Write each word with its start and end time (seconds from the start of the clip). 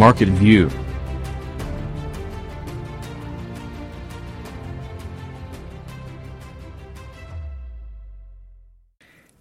Market 0.00 0.28
View 0.40 0.68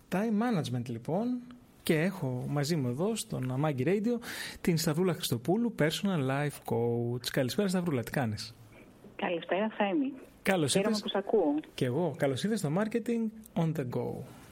Time 0.10 0.15
Management 0.15 0.87
λοιπόν 0.87 1.42
και 1.83 1.99
έχω 1.99 2.46
μαζί 2.47 2.76
μου 2.76 2.87
εδώ 2.87 3.15
στον 3.15 3.62
Amagi 3.62 3.87
Radio 3.87 4.19
την 4.62 4.78
Σταυρούλα 4.78 5.13
Χριστοπούλου, 5.13 5.76
Personal 5.79 6.29
Life 6.29 6.74
Coach. 6.74 7.28
Καλησπέρα 7.31 7.67
Σταυρούλα, 7.67 8.04
τι 8.04 8.12
κάνεις; 8.12 8.56
Καλησπέρα 9.15 9.70
Θέμη. 9.78 10.13
Καλώς 10.42 10.76
ήρθες. 10.76 11.01
που 11.01 11.12
ακούω. 11.13 11.56
Και 11.74 11.85
εγώ. 11.85 12.13
Καλώς 12.17 12.44
ήρθες 12.44 12.60
στο 12.60 12.72
Marketing 12.78 13.29
on 13.62 13.72
the 13.78 13.85
Go. 13.97 14.42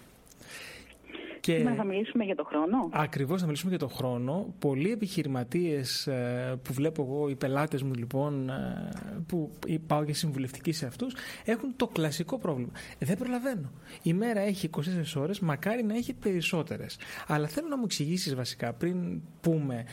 Και... 1.42 1.56
Σήμερα 1.56 1.76
θα 1.76 1.84
μιλήσουμε 1.84 2.24
για 2.24 2.36
το 2.36 2.44
χρόνο. 2.44 2.90
Ακριβώς 2.92 3.40
θα 3.40 3.46
μιλήσουμε 3.46 3.70
για 3.70 3.80
το 3.80 3.88
χρόνο. 3.88 4.54
Πολλοί 4.60 4.92
επιχειρηματίες 4.92 6.08
ε, 6.08 6.60
που 6.64 6.74
βλέπω 6.74 7.04
εγώ, 7.04 7.30
οι 7.30 7.36
πελάτες 7.36 7.84
μου 7.84 7.94
λοιπόν, 7.94 8.50
ε, 8.50 8.90
που 9.28 9.52
πάω 9.88 10.04
για 10.04 10.14
συμβουλευτική 10.14 10.72
σε 10.72 10.86
αυτούς, 10.86 11.16
έχουν 11.46 11.76
το 11.76 11.88
κλασικό 11.88 12.38
πρόβλημα. 12.38 12.72
Δεν 13.00 13.18
προλαβαίνω. 13.18 13.72
Η 14.04 14.14
μέρα 14.14 14.40
έχει 14.40 14.70
24 14.78 14.82
ώρες, 15.22 15.40
μακάρι 15.40 15.84
να 15.84 15.96
έχει 15.96 16.14
περισσότερες. 16.14 16.98
Αλλά 17.28 17.48
θέλω 17.48 17.68
να 17.68 17.78
μου 17.78 17.84
εξηγήσεις 17.86 18.36
βασικά 18.36 18.74
πριν 18.74 19.22
πούμε 19.42 19.86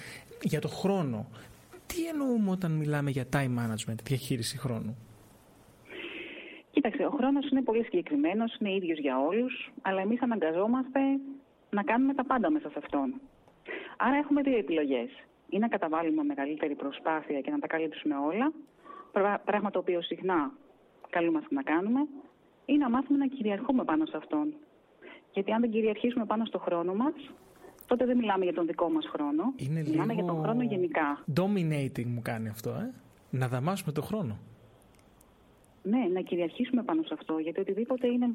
για 0.42 0.60
το 0.60 0.68
χρόνο. 0.68 1.28
Τι 1.86 2.06
εννοούμε 2.06 2.50
όταν 2.50 2.72
μιλάμε 2.72 3.10
για 3.10 3.24
time 3.32 3.54
management, 3.58 3.98
διαχείριση 4.04 4.58
χρόνου; 4.58 4.96
Κοίταξε, 6.70 7.04
ο 7.04 7.10
χρόνος 7.10 7.50
είναι 7.50 7.62
πολύ 7.62 7.84
συγκεκριμένος, 7.84 8.56
είναι 8.58 8.74
ίδιος 8.74 8.98
για 8.98 9.18
όλους, 9.18 9.70
αλλά 9.82 10.00
εμείς 10.00 10.22
αναγκαζόμαστε 10.22 11.00
να 11.70 11.82
κάνουμε 11.82 12.14
τα 12.14 12.24
πάντα 12.24 12.50
μέσα 12.50 12.68
σε 12.70 12.78
αυτόν. 12.78 13.20
Άρα 13.96 14.16
έχουμε 14.16 14.42
δύο 14.42 14.58
επιλογές. 14.58 15.10
Ή 15.48 15.58
να 15.58 15.68
καταβάλουμε 15.68 16.22
μεγαλύτερη 16.22 16.74
προσπάθεια 16.74 17.40
και 17.40 17.50
να 17.50 17.58
τα 17.58 17.66
καλύψουμε 17.66 18.14
όλα, 18.16 18.52
πράγμα 19.44 19.70
το 19.70 19.78
οποίο 19.78 20.02
συχνά 20.02 20.52
καλούμαστε 21.10 21.54
να 21.54 21.62
κάνουμε, 21.62 22.00
ή 22.64 22.76
να 22.76 22.90
μάθουμε 22.90 23.18
να 23.18 23.26
κυριαρχούμε 23.26 23.84
πάνω 23.84 24.06
σε 24.06 24.16
αυτόν. 24.16 24.54
Γιατί 25.32 25.52
αν 25.52 25.60
δεν 25.60 25.70
κυριαρχήσουμε 25.70 26.24
πάνω 26.24 26.44
στο 26.44 26.58
χρόνο 26.58 26.94
μας, 26.94 27.14
τότε 27.86 28.04
δεν 28.04 28.16
μιλάμε 28.16 28.44
για 28.44 28.54
τον 28.54 28.66
δικό 28.66 28.90
μας 28.90 29.06
χρόνο. 29.12 29.42
Είναι 29.56 29.82
μιλάμε 29.82 30.12
για 30.12 30.24
τον 30.24 30.42
χρόνο 30.42 30.62
γενικά. 30.62 31.24
Dominating 31.40 32.06
μου 32.06 32.22
κάνει 32.22 32.48
αυτό, 32.48 32.70
ε; 32.70 32.94
Να 33.30 33.48
δαμάσουμε 33.48 33.92
τον 33.92 34.04
χρόνο. 34.04 34.38
Ναι, 35.88 36.08
να 36.12 36.20
κυριαρχήσουμε 36.20 36.82
πάνω 36.82 37.02
σε 37.02 37.14
αυτό, 37.18 37.38
γιατί 37.38 37.60
οτιδήποτε 37.60 38.06
είναι 38.06 38.28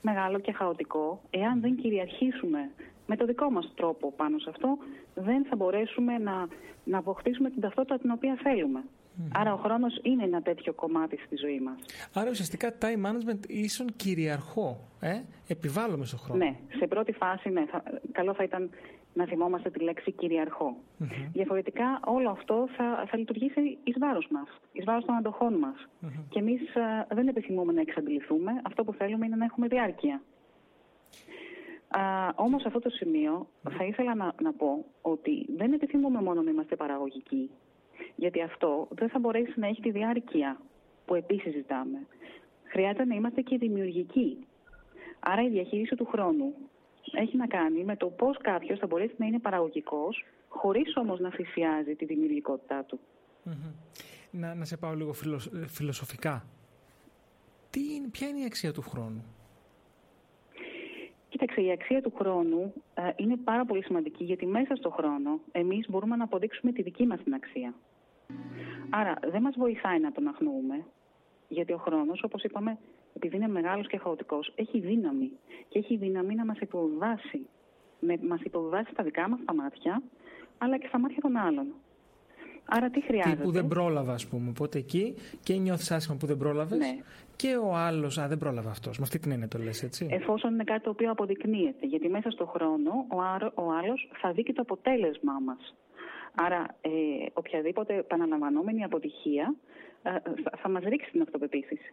μεγάλο 0.00 0.38
και 0.38 0.52
χαοτικό, 0.52 1.20
εάν 1.30 1.60
δεν 1.60 1.76
κυριαρχήσουμε 1.76 2.70
με 3.06 3.16
το 3.16 3.24
δικό 3.26 3.50
μας 3.50 3.72
τρόπο 3.74 4.12
πάνω 4.12 4.38
σε 4.38 4.50
αυτό, 4.50 4.78
δεν 5.14 5.44
θα 5.44 5.56
μπορέσουμε 5.56 6.18
να, 6.18 6.48
να 6.84 6.98
αποκτήσουμε 6.98 7.50
την 7.50 7.60
ταυτότητα 7.60 7.98
την 7.98 8.10
οποία 8.10 8.38
θέλουμε. 8.42 8.82
Άρα 9.32 9.52
ο 9.52 9.56
χρόνος 9.56 9.98
είναι 10.02 10.24
ένα 10.24 10.42
τέτοιο 10.42 10.72
κομμάτι 10.72 11.16
στη 11.26 11.36
ζωή 11.36 11.60
μας. 11.60 11.78
Άρα 12.12 12.30
ουσιαστικά 12.30 12.72
time 12.80 13.06
management 13.06 13.46
ίσον 13.46 13.86
κυριαρχώ, 13.96 14.80
ε; 15.00 15.20
επιβάλλουμε 15.48 16.04
στο 16.04 16.16
χρόνο. 16.16 16.44
Ναι, 16.44 16.56
σε 16.78 16.86
πρώτη 16.86 17.12
φάση 17.12 17.48
ναι, 17.48 17.66
θα, 17.66 17.82
καλό 18.12 18.34
θα 18.34 18.42
ήταν 18.42 18.70
να 19.14 19.26
θυμόμαστε 19.26 19.70
τη 19.70 19.78
λέξη 19.78 20.12
κυριαρχώ. 20.12 20.76
Διαφορετικά 21.32 22.00
όλο 22.04 22.30
αυτό 22.30 22.68
θα, 22.76 23.04
θα 23.08 23.16
λειτουργήσει 23.18 23.78
εις 23.84 23.98
βάρος 23.98 24.28
μας, 24.30 24.48
εις 24.72 24.84
βάρος 24.84 25.04
των 25.04 25.14
αντοχών 25.14 25.54
μας. 25.54 25.88
Και 26.28 26.38
εμείς 26.38 26.60
δεν 27.08 27.28
επιθυμούμε 27.28 27.72
να 27.72 27.80
εξαντληθούμε, 27.80 28.60
αυτό 28.64 28.84
που 28.84 28.92
θέλουμε 28.92 29.26
είναι 29.26 29.36
να 29.36 29.44
έχουμε 29.44 29.66
διάρκεια. 29.68 30.22
Α, 31.88 32.00
όμως 32.34 32.60
σε 32.60 32.66
αυτό 32.66 32.80
το 32.80 32.90
σημείο 32.90 33.46
θα 33.70 33.84
ήθελα 33.84 34.14
να, 34.14 34.34
να 34.42 34.52
πω 34.52 34.84
ότι 35.02 35.46
δεν 35.56 35.72
επιθυμούμε 35.72 36.22
μόνο 36.22 36.42
να 36.42 36.50
είμαστε 36.50 36.76
παραγωγικοί, 36.76 37.50
γιατί 38.16 38.42
αυτό 38.42 38.88
δεν 38.90 39.08
θα 39.08 39.18
μπορέσει 39.18 39.60
να 39.60 39.66
έχει 39.66 39.80
τη 39.80 39.90
διάρκεια 39.90 40.60
που 41.04 41.14
επίσης 41.14 41.52
ζητάμε. 41.52 42.06
Χρειάζεται 42.64 43.04
να 43.04 43.14
είμαστε 43.14 43.40
και 43.40 43.58
δημιουργικοί. 43.58 44.46
Άρα 45.20 45.42
η 45.42 45.48
διαχείριση 45.48 45.96
του 45.96 46.04
χρόνου 46.04 46.54
έχει 47.12 47.36
να 47.36 47.46
κάνει 47.46 47.84
με 47.84 47.96
το 47.96 48.06
πώς 48.06 48.36
κάποιος 48.38 48.78
θα 48.78 48.86
μπορέσει 48.86 49.14
να 49.16 49.26
είναι 49.26 49.38
παραγωγικός, 49.38 50.24
χωρίς 50.48 50.96
όμως 50.96 51.20
να 51.20 51.30
θυσιάζει 51.30 51.94
τη 51.94 52.04
δημιουργικότητά 52.04 52.84
του. 52.84 53.00
Να, 54.30 54.54
να 54.54 54.64
σε 54.64 54.76
πάω 54.76 54.94
λίγο 54.94 55.12
φιλοσοφικά. 55.66 56.44
Τι 57.70 57.94
είναι, 57.94 58.08
ποια 58.08 58.28
είναι 58.28 58.40
η 58.40 58.44
αξία 58.44 58.72
του 58.72 58.82
χρόνου; 58.82 59.24
Κοίταξε, 61.28 61.60
η 61.60 61.70
αξία 61.70 62.02
του 62.02 62.12
χρόνου 62.18 62.72
ε, 62.94 63.10
είναι 63.16 63.36
πάρα 63.36 63.64
πολύ 63.64 63.84
σημαντική 63.84 64.24
γιατί 64.24 64.46
μέσα 64.46 64.76
στο 64.76 64.90
χρόνο 64.90 65.40
εμείς 65.52 65.86
μπορούμε 65.88 66.16
να 66.16 66.24
αποδείξουμε 66.24 66.72
τη 66.72 66.82
δική 66.82 67.06
μας 67.06 67.22
την 67.22 67.34
αξία. 67.34 67.74
Άρα 68.90 69.14
δεν 69.30 69.42
μας 69.42 69.54
βοηθάει 69.56 70.00
να 70.00 70.12
τον 70.12 70.28
αγνοούμε, 70.28 70.84
γιατί 71.48 71.72
ο 71.72 71.76
χρόνος, 71.76 72.22
όπως 72.22 72.42
είπαμε, 72.42 72.78
επειδή 73.16 73.36
είναι 73.36 73.48
μεγάλος 73.48 73.86
και 73.86 73.98
χαοτικός, 73.98 74.52
έχει 74.54 74.80
δύναμη. 74.80 75.30
Και 75.68 75.78
έχει 75.78 75.96
δύναμη 75.96 76.34
να 76.34 76.44
μας 76.44 76.58
υποβάσει. 76.58 77.46
Με, 78.00 78.18
μας 78.28 78.40
υποβάσει 78.40 78.90
στα 78.92 79.02
δικά 79.02 79.28
μας 79.28 79.40
τα 79.44 79.54
μάτια, 79.54 80.02
αλλά 80.58 80.78
και 80.78 80.86
στα 80.86 80.98
μάτια 80.98 81.20
των 81.20 81.36
άλλων. 81.36 81.66
Άρα 82.64 82.90
τι 82.90 83.00
χρειάζεται; 83.02 83.36
Τι 83.36 83.42
που 83.42 83.50
δεν 83.50 83.68
πρόλαβα, 83.68 84.12
ας 84.12 84.26
πούμε. 84.26 84.48
Οπότε 84.48 84.78
εκεί 84.78 85.14
και 85.42 85.54
νιώθεις 85.54 85.90
άσχημα 85.90 86.16
που 86.16 86.26
δεν 86.26 86.36
πρόλαβες. 86.36 86.78
Ναι. 86.78 86.98
Και 87.36 87.56
ο 87.56 87.74
άλλος, 87.74 88.18
α, 88.18 88.28
δεν 88.28 88.38
πρόλαβε 88.38 88.68
αυτός. 88.68 88.98
Με 88.98 89.04
αυτή 89.04 89.18
την 89.18 89.30
έννοια 89.30 89.48
το 89.48 89.58
λες, 89.58 89.82
έτσι. 89.82 90.08
Εφόσον 90.10 90.52
είναι 90.52 90.64
κάτι 90.64 90.82
το 90.82 90.90
οποίο 90.90 91.10
αποδεικνύεται. 91.10 91.86
Γιατί 91.86 92.08
μέσα 92.08 92.30
στον 92.30 92.46
χρόνο 92.46 92.90
ο, 93.08 93.16
ο 93.54 93.72
άλλος 93.72 94.10
θα 94.20 94.32
δει 94.32 94.42
και 94.42 94.52
το 94.52 94.62
αποτέλεσμά 94.62 95.38
μας. 95.44 95.74
Άρα, 96.34 96.66
ε, 96.80 96.90
οποιαδήποτε 97.32 97.94
επαναλαμβανόμενη 97.96 98.84
αποτυχία 98.84 99.54
ε, 100.02 100.10
θα, 100.10 100.52
θα 100.62 100.68
μας 100.68 100.82
ρίξει 100.82 101.10
την 101.10 101.22
αυτοπεποίθηση. 101.22 101.92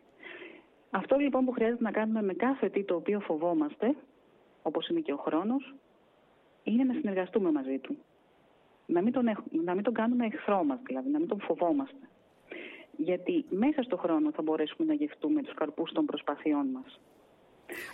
Αυτό 0.91 1.17
λοιπόν 1.17 1.45
που 1.45 1.51
χρειάζεται 1.51 1.83
να 1.83 1.91
κάνουμε 1.91 2.21
με 2.21 2.33
κάθε 2.33 2.69
τι 2.69 2.83
το 2.83 2.95
οποίο 2.95 3.19
φοβόμαστε, 3.19 3.95
όπως 4.61 4.87
είναι 4.87 4.99
και 4.99 5.13
ο 5.13 5.17
χρόνος, 5.17 5.73
είναι 6.63 6.83
να 6.83 6.93
συνεργαστούμε 6.93 7.51
μαζί 7.51 7.77
του. 7.77 7.97
Να 8.85 9.01
μην 9.01 9.13
τον, 9.13 9.25
να 9.65 9.73
μην 9.73 9.83
τον 9.83 9.93
κάνουμε 9.93 10.25
εχθρό 10.25 10.63
μας, 10.63 10.79
δηλαδή, 10.85 11.09
να 11.09 11.19
μην 11.19 11.27
τον 11.27 11.39
φοβόμαστε. 11.39 12.07
Γιατί 12.97 13.45
μέσα 13.49 13.81
στο 13.81 13.97
χρόνο 13.97 14.31
θα 14.31 14.41
μπορέσουμε 14.41 14.87
να 14.87 14.93
γευτούμε 14.93 15.43
τους 15.43 15.53
καρπούς 15.53 15.91
των 15.91 16.05
προσπαθειών 16.05 16.67
μας. 16.67 16.99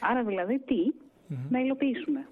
Άρα 0.02 0.24
δηλαδή 0.24 0.60
τι, 0.60 0.94
να 1.50 1.60
υλοποιήσουμε. 1.60 2.28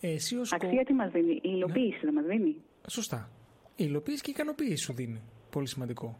Εσύ 0.00 0.36
ως 0.36 0.52
Αξία 0.52 0.84
τι 0.84 0.92
μας 0.92 1.10
δίνει, 1.10 1.32
η 1.32 1.40
υλοποίηση 1.42 1.98
ναι. 2.04 2.10
δεν 2.10 2.14
μας 2.14 2.24
δίνει; 2.24 2.56
Σωστά. 2.88 3.28
Η 3.76 3.84
υλοποίηση 3.88 4.22
και 4.22 4.30
η 4.30 4.32
ικανοποίηση 4.36 4.76
σου 4.76 4.92
δίνει. 4.92 5.22
Πολύ 5.50 5.66
σημαντικό. 5.66 6.18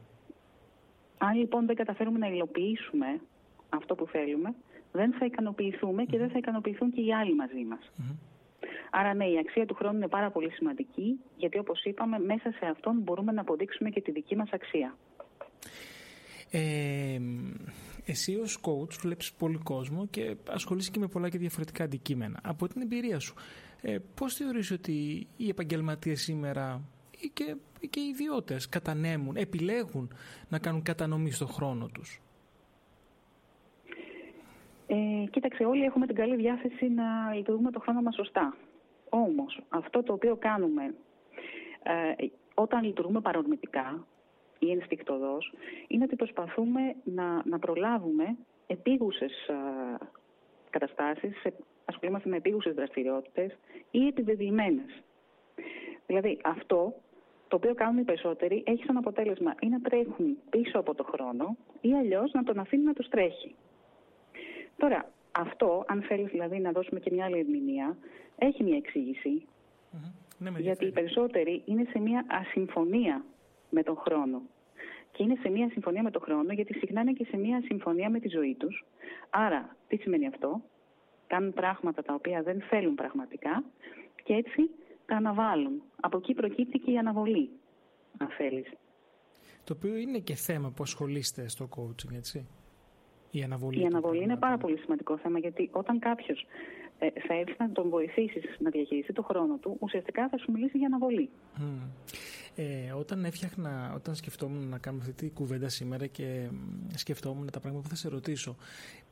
Αν 1.18 1.36
λοιπόν 1.36 1.66
δεν 1.66 1.76
καταφέρουμε 1.76 2.18
να 2.18 2.26
υλοποιήσουμε 2.26 3.20
αυτό 3.72 3.94
που 3.94 4.06
θέλουμε, 4.06 4.54
δεν 4.92 5.12
θα 5.12 5.24
ικανοποιηθούμε 5.24 6.04
και 6.04 6.18
δεν 6.18 6.30
θα 6.30 6.38
ικανοποιηθούν 6.38 6.90
και 6.90 7.00
οι 7.00 7.14
άλλοι 7.14 7.34
μαζί 7.34 7.64
μας. 7.64 7.90
Άρα 8.90 9.14
ναι, 9.14 9.24
η 9.24 9.38
αξία 9.38 9.66
του 9.66 9.74
χρόνου 9.74 9.96
είναι 9.96 10.08
πάρα 10.08 10.30
πολύ 10.30 10.50
σημαντική, 10.50 11.20
γιατί 11.36 11.58
όπως 11.58 11.84
είπαμε, 11.84 12.18
μέσα 12.18 12.50
σε 12.50 12.66
αυτόν 12.66 12.98
μπορούμε 12.98 13.32
να 13.32 13.40
αποδείξουμε 13.40 13.90
και 13.90 14.00
τη 14.00 14.10
δική 14.10 14.36
μας 14.36 14.50
αξία. 14.52 14.96
Ε, 16.50 17.20
εσύ 18.04 18.36
ως 18.36 18.60
coach 18.62 18.94
βλέπεις 19.00 19.32
πολύ 19.32 19.58
κόσμο 19.58 20.06
και 20.06 20.36
ασχολείσαι 20.48 20.90
και 20.90 20.98
με 20.98 21.06
πολλά 21.06 21.28
και 21.28 21.38
διαφορετικά 21.38 21.84
αντικείμενα. 21.84 22.40
Από 22.42 22.68
την 22.68 22.82
εμπειρία 22.82 23.18
σου, 23.18 23.34
ε, 23.80 23.98
πώς 24.14 24.34
θεωρείς 24.34 24.70
ότι 24.70 25.26
οι 25.36 25.48
επαγγελματίες 25.48 26.20
σήμερα 26.20 26.82
ή 27.20 27.30
και, 27.34 27.56
ή 27.80 27.86
και 27.86 28.00
οι 28.00 28.08
ιδιώτες 28.08 28.68
κατανέμουν, 28.68 29.36
επιλέγουν 29.36 30.12
να 30.48 30.58
κάνουν 30.58 30.82
κατανομή 30.82 31.30
στον 31.30 31.48
χρόνο 31.48 31.86
τους; 31.86 32.20
Ε, 34.94 35.26
κοίταξε, 35.30 35.64
όλοι 35.64 35.84
έχουμε 35.84 36.06
την 36.06 36.14
καλή 36.14 36.36
διάθεση 36.36 36.88
να 36.88 37.34
λειτουργούμε 37.34 37.70
το 37.70 37.80
χρόνο 37.80 38.00
μας 38.00 38.14
σωστά. 38.14 38.56
Όμως, 39.08 39.60
αυτό 39.68 40.02
το 40.02 40.12
οποίο 40.12 40.36
κάνουμε 40.36 40.94
ε, 41.82 42.26
όταν 42.54 42.84
λειτουργούμε 42.84 43.20
παρορμητικά 43.20 44.06
ή 44.58 44.70
ενστικτοδός, 44.70 45.52
είναι 45.88 46.04
ότι 46.04 46.16
προσπαθούμε 46.16 46.94
να, 47.04 47.42
να 47.44 47.58
προλάβουμε 47.58 48.36
επίγουσες 48.66 49.32
ε, 49.48 49.54
καταστάσεις, 50.70 51.42
ασχολούμαστε 51.84 52.28
με 52.28 52.36
επίγουσες 52.36 52.74
δραστηριότητες 52.74 53.58
ή 53.90 54.06
επιβεβαιημένες. 54.06 55.02
Δηλαδή, 56.06 56.38
αυτό 56.44 56.94
το 57.48 57.56
οποίο 57.56 57.74
κάνουν 57.74 57.98
οι 57.98 58.04
περισσότεροι 58.04 58.62
έχει 58.66 58.84
σαν 58.84 58.96
αποτέλεσμα 58.96 59.54
ή 59.60 59.66
να 59.66 59.80
τρέχουν 59.80 60.38
πίσω 60.50 60.78
από 60.78 60.94
το 60.94 61.04
χρόνο 61.04 61.56
ή 61.80 61.94
αλλιώς 61.94 62.32
να 62.32 62.42
τον 62.42 62.58
αφήνουν 62.58 62.84
να 62.84 62.92
τους 62.92 63.08
τρέχει. 63.08 63.54
Τώρα, 64.82 65.10
αυτό, 65.32 65.84
αν 65.86 66.02
θέλεις 66.02 66.30
δηλαδή 66.30 66.58
να 66.58 66.72
δώσουμε 66.72 67.00
και 67.00 67.10
μια 67.12 67.24
άλλη 67.24 67.38
ερμηνεία, 67.38 67.96
έχει 68.36 68.62
μια 68.62 68.76
εξήγηση. 68.76 69.46
Ναι, 70.38 70.50
γιατί 70.58 70.86
οι 70.86 70.90
περισσότεροι 70.90 71.62
είναι 71.64 71.86
σε 71.90 71.98
μια 71.98 72.24
ασυμφωνία 72.28 73.24
με 73.70 73.82
τον 73.82 73.96
χρόνο. 73.96 74.42
Και 75.12 75.22
είναι 75.22 75.36
σε 75.42 75.48
μια 75.48 75.68
συμφωνία 75.72 76.02
με 76.02 76.10
τον 76.10 76.22
χρόνο, 76.22 76.52
γιατί 76.52 76.74
συχνά 76.74 77.00
είναι 77.00 77.12
και 77.12 77.26
σε 77.30 77.36
μια 77.36 77.62
συμφωνία 77.64 78.10
με 78.10 78.20
τη 78.20 78.28
ζωή 78.28 78.54
τους. 78.58 78.84
Άρα, 79.30 79.76
τι 79.88 79.96
σημαίνει 79.96 80.26
αυτό; 80.26 80.60
Κάνουν 81.26 81.52
πράγματα 81.52 82.02
τα 82.02 82.14
οποία 82.14 82.42
δεν 82.42 82.60
θέλουν 82.60 82.94
πραγματικά 82.94 83.64
και 84.24 84.34
έτσι 84.34 84.70
τα 85.06 85.16
αναβάλουν. 85.16 85.82
Από 86.00 86.16
εκεί 86.16 86.34
προκύπτει 86.34 86.78
και 86.78 86.90
η 86.90 86.98
αναβολή. 86.98 87.50
αν 88.18 88.28
θέλεις. 88.28 88.72
Το 89.64 89.74
οποίο 89.76 89.96
είναι 89.96 90.18
και 90.18 90.34
θέμα 90.34 90.70
που 90.70 90.82
ασχολείστε 90.82 91.48
στο 91.48 91.68
coaching, 91.76 92.14
έτσι. 92.16 92.46
Η 93.34 93.42
αναβολή. 93.42 93.82
Η 93.82 93.86
αναβολή 93.86 94.22
είναι 94.22 94.36
πάρα 94.36 94.58
πολύ 94.58 94.78
σημαντικό 94.78 95.18
θέμα 95.18 95.38
γιατί 95.38 95.68
όταν 95.72 95.98
κάποιος 95.98 96.46
ε, 96.98 97.06
θα 97.26 97.34
έρθει 97.34 97.54
να 97.58 97.70
τον 97.70 97.88
βοηθήσεις 97.88 98.44
να 98.58 98.70
διαχειριστεί 98.70 99.12
το 99.12 99.22
χρόνο 99.22 99.56
του, 99.56 99.76
ουσιαστικά 99.80 100.28
θα 100.28 100.38
σου 100.38 100.52
μιλήσει 100.52 100.78
για 100.78 100.86
αναβολή. 100.86 101.28
Ε, 102.54 102.92
όταν 102.98 103.24
έφτιαχνα, 103.24 103.92
όταν 103.94 104.14
σκεφτόμουν 104.14 104.68
να 104.68 104.78
κάνουμε 104.78 105.04
αυτή 105.08 105.26
τη 105.26 105.30
κουβέντα 105.30 105.68
σήμερα 105.68 106.06
και 106.06 106.48
σκεφτόμουν 106.94 107.50
τα 107.50 107.60
πράγματα 107.60 107.82
που 107.82 107.88
θα 107.88 107.96
σε 107.96 108.08
ρωτήσω, 108.08 108.56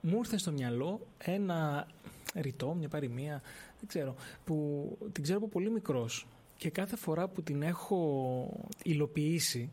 μου 0.00 0.16
ήρθε 0.16 0.38
στο 0.38 0.52
μυαλό 0.52 1.00
ένα 1.18 1.86
ρητό, 2.34 2.74
μια 2.74 2.88
παροιμία, 2.88 3.42
δεν 3.78 3.86
ξέρω, 3.86 4.14
που 4.44 4.98
την 5.12 5.22
ξέρω 5.22 5.38
από 5.38 5.48
πολύ 5.48 5.70
μικρός 5.70 6.26
και 6.56 6.70
κάθε 6.70 6.96
φορά 6.96 7.28
που 7.28 7.42
την 7.42 7.62
έχω 7.62 7.98
υλοποιήσει 8.82 9.70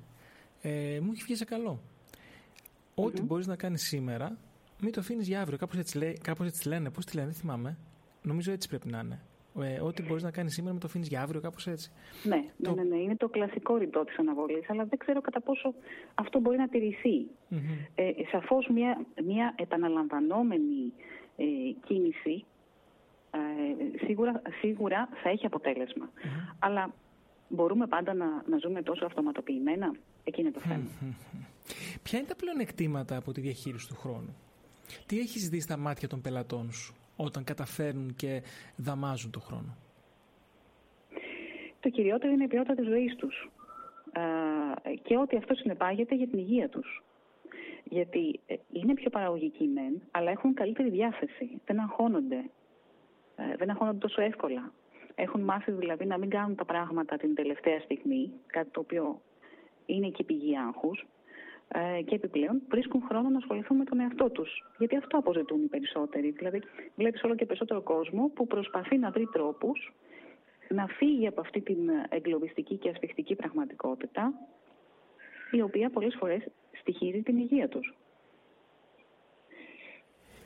ε, 0.61 0.99
μου 1.01 1.11
έχει 1.13 1.23
βγει 1.23 1.35
σε 1.35 1.45
καλό. 1.45 1.79
Ό,τι 2.99 3.21
μπορείς 3.21 3.47
να 3.47 3.55
κάνεις 3.55 3.81
σήμερα, 3.81 4.38
μην 4.81 4.91
το 4.91 4.99
αφήνεις 4.99 5.27
για 5.27 5.41
αύριο. 5.41 5.57
Κάπως 5.57 5.77
έτσι, 5.77 5.97
λέει, 5.97 6.17
κάπως 6.23 6.47
έτσι 6.47 6.67
λένε. 6.67 6.89
Πώς 6.89 7.05
τη 7.05 7.15
λένε, 7.15 7.27
δεν 7.27 7.35
θυμάμαι. 7.35 7.77
Νομίζω 8.21 8.51
έτσι 8.51 8.67
πρέπει 8.67 8.88
να 8.88 8.99
είναι. 8.99 9.19
Ε, 9.61 9.79
ό,τι 9.79 10.03
μπορείς 10.03 10.23
να 10.23 10.31
κάνεις 10.31 10.53
σήμερα, 10.53 10.73
με 10.73 10.79
το 10.79 10.88
αφήνεις 10.88 11.07
για 11.07 11.21
αύριο, 11.21 11.41
κάπως 11.41 11.67
έτσι. 11.67 11.91
Ναι, 12.23 12.44
το... 12.61 12.73
ναι, 12.73 12.83
ναι, 12.83 12.89
ναι, 12.89 13.01
είναι 13.01 13.15
το 13.15 13.29
κλασικό 13.29 13.77
ρητό 13.77 14.03
της 14.05 14.17
αναβολής, 14.17 14.69
αλλά 14.69 14.85
δεν 14.85 14.99
ξέρω 14.99 15.21
κατά 15.21 15.41
πόσο 15.41 15.73
αυτό 16.15 16.39
μπορεί 16.39 16.57
να 16.57 16.67
τηρηθεί. 16.67 17.27
Mm-hmm. 17.51 17.55
Ε, 17.95 18.11
Σαφώς 18.31 18.67
μια, 18.67 19.05
μια 19.25 19.53
επαναλαμβανόμενη 19.57 20.94
ε, 21.38 21.44
κίνηση 21.85 22.45
ε, 23.31 24.05
σίγουρα, 24.05 24.41
σίγουρα 24.61 25.09
θα 25.23 25.29
έχει 25.29 25.45
αποτέλεσμα. 25.45 26.09
Αλλά 26.59 26.94
μπορούμε 27.47 27.88
πάντα 27.88 28.13
να, 28.13 28.25
να 28.25 28.57
ζούμε 28.57 28.81
τόσο 28.81 29.05
αυτοματοποιημένα; 29.05 29.91
Εκεί 30.23 30.41
είναι 30.41 30.51
το 30.51 30.59
θέμα. 30.59 30.88
Ποια 32.03 32.19
είναι 32.19 32.27
τα 32.27 32.35
πλεονεκτήματα 32.35 33.17
από 33.17 33.31
τη 33.31 33.41
διαχείριση 33.41 33.87
του 33.87 33.95
χρόνου; 33.95 34.35
Τι 35.05 35.19
έχεις 35.19 35.49
δει 35.49 35.59
στα 35.59 35.77
μάτια 35.77 36.07
των 36.07 36.21
πελατών 36.21 36.71
σου 36.71 36.95
όταν 37.15 37.43
καταφέρνουν 37.43 38.15
και 38.15 38.41
δαμάζουν 38.75 39.31
το 39.31 39.39
χρόνο; 39.39 39.77
Το 41.79 41.89
κυριότερο 41.89 42.33
είναι 42.33 42.43
η 42.43 42.47
ποιότητα 42.47 42.75
της 42.75 42.85
ζωής 42.85 43.15
τους 43.15 43.49
και 45.03 45.17
ό,τι 45.17 45.37
αυτό 45.37 45.53
συνεπάγεται 45.53 46.15
για 46.15 46.27
την 46.27 46.39
υγεία 46.39 46.69
τους. 46.69 47.03
Γιατί 47.83 48.39
ε, 48.47 48.55
είναι 48.71 48.93
πιο 48.93 49.09
παραγωγικοί 49.09 49.67
μεν, 49.67 50.01
αλλά 50.11 50.31
έχουν 50.31 50.53
καλύτερη 50.53 50.89
διάθεση. 50.89 51.61
Δεν 51.65 51.79
αγχώνονται. 51.79 52.49
Ε, 53.35 53.55
δεν 53.57 53.69
αγχώνονται 53.69 53.97
τόσο 53.97 54.21
εύκολα. 54.21 54.71
Έχουν 55.15 55.41
μάθει 55.41 55.71
δηλαδή 55.71 56.05
να 56.05 56.17
μην 56.17 56.29
κάνουν 56.29 56.55
τα 56.55 56.65
πράγματα 56.65 57.17
την 57.17 57.35
τελευταία 57.35 57.79
στιγμή, 57.79 58.31
κάτι 58.47 58.69
το 58.69 58.79
οποίο 58.79 59.21
είναι 59.85 60.09
και 60.09 60.23
πηγή 60.23 60.57
άγχους. 60.57 61.05
Ε, 61.67 62.01
και 62.01 62.15
επιπλέον 62.15 62.61
βρίσκουν 62.69 63.01
χρόνο 63.01 63.29
να 63.29 63.37
ασχοληθούν 63.37 63.77
με 63.77 63.83
τον 63.83 63.99
εαυτό 63.99 64.29
τους. 64.29 64.63
Γιατί 64.77 64.95
αυτό 64.95 65.17
αποζητούν 65.17 65.63
οι 65.63 65.67
περισσότεροι. 65.67 66.29
Δηλαδή, 66.29 66.61
βλέπεις 66.95 67.23
όλο 67.23 67.35
και 67.35 67.45
περισσότερο 67.45 67.81
κόσμο 67.81 68.31
που 68.33 68.47
προσπαθεί 68.47 68.97
να 68.97 69.11
βρει 69.11 69.27
τρόπους 69.31 69.93
να 70.69 70.87
φύγει 70.87 71.27
από 71.27 71.41
αυτή 71.41 71.61
την 71.61 71.77
εγκλωβιστική 72.09 72.75
και 72.75 72.89
ασφιχτική 72.89 73.35
πραγματικότητα, 73.35 74.33
η 75.51 75.61
οποία 75.61 75.89
πολλές 75.89 76.15
φορές 76.19 76.47
στοιχίζει 76.79 77.21
την 77.21 77.37
υγεία 77.37 77.67
τους. 77.67 77.95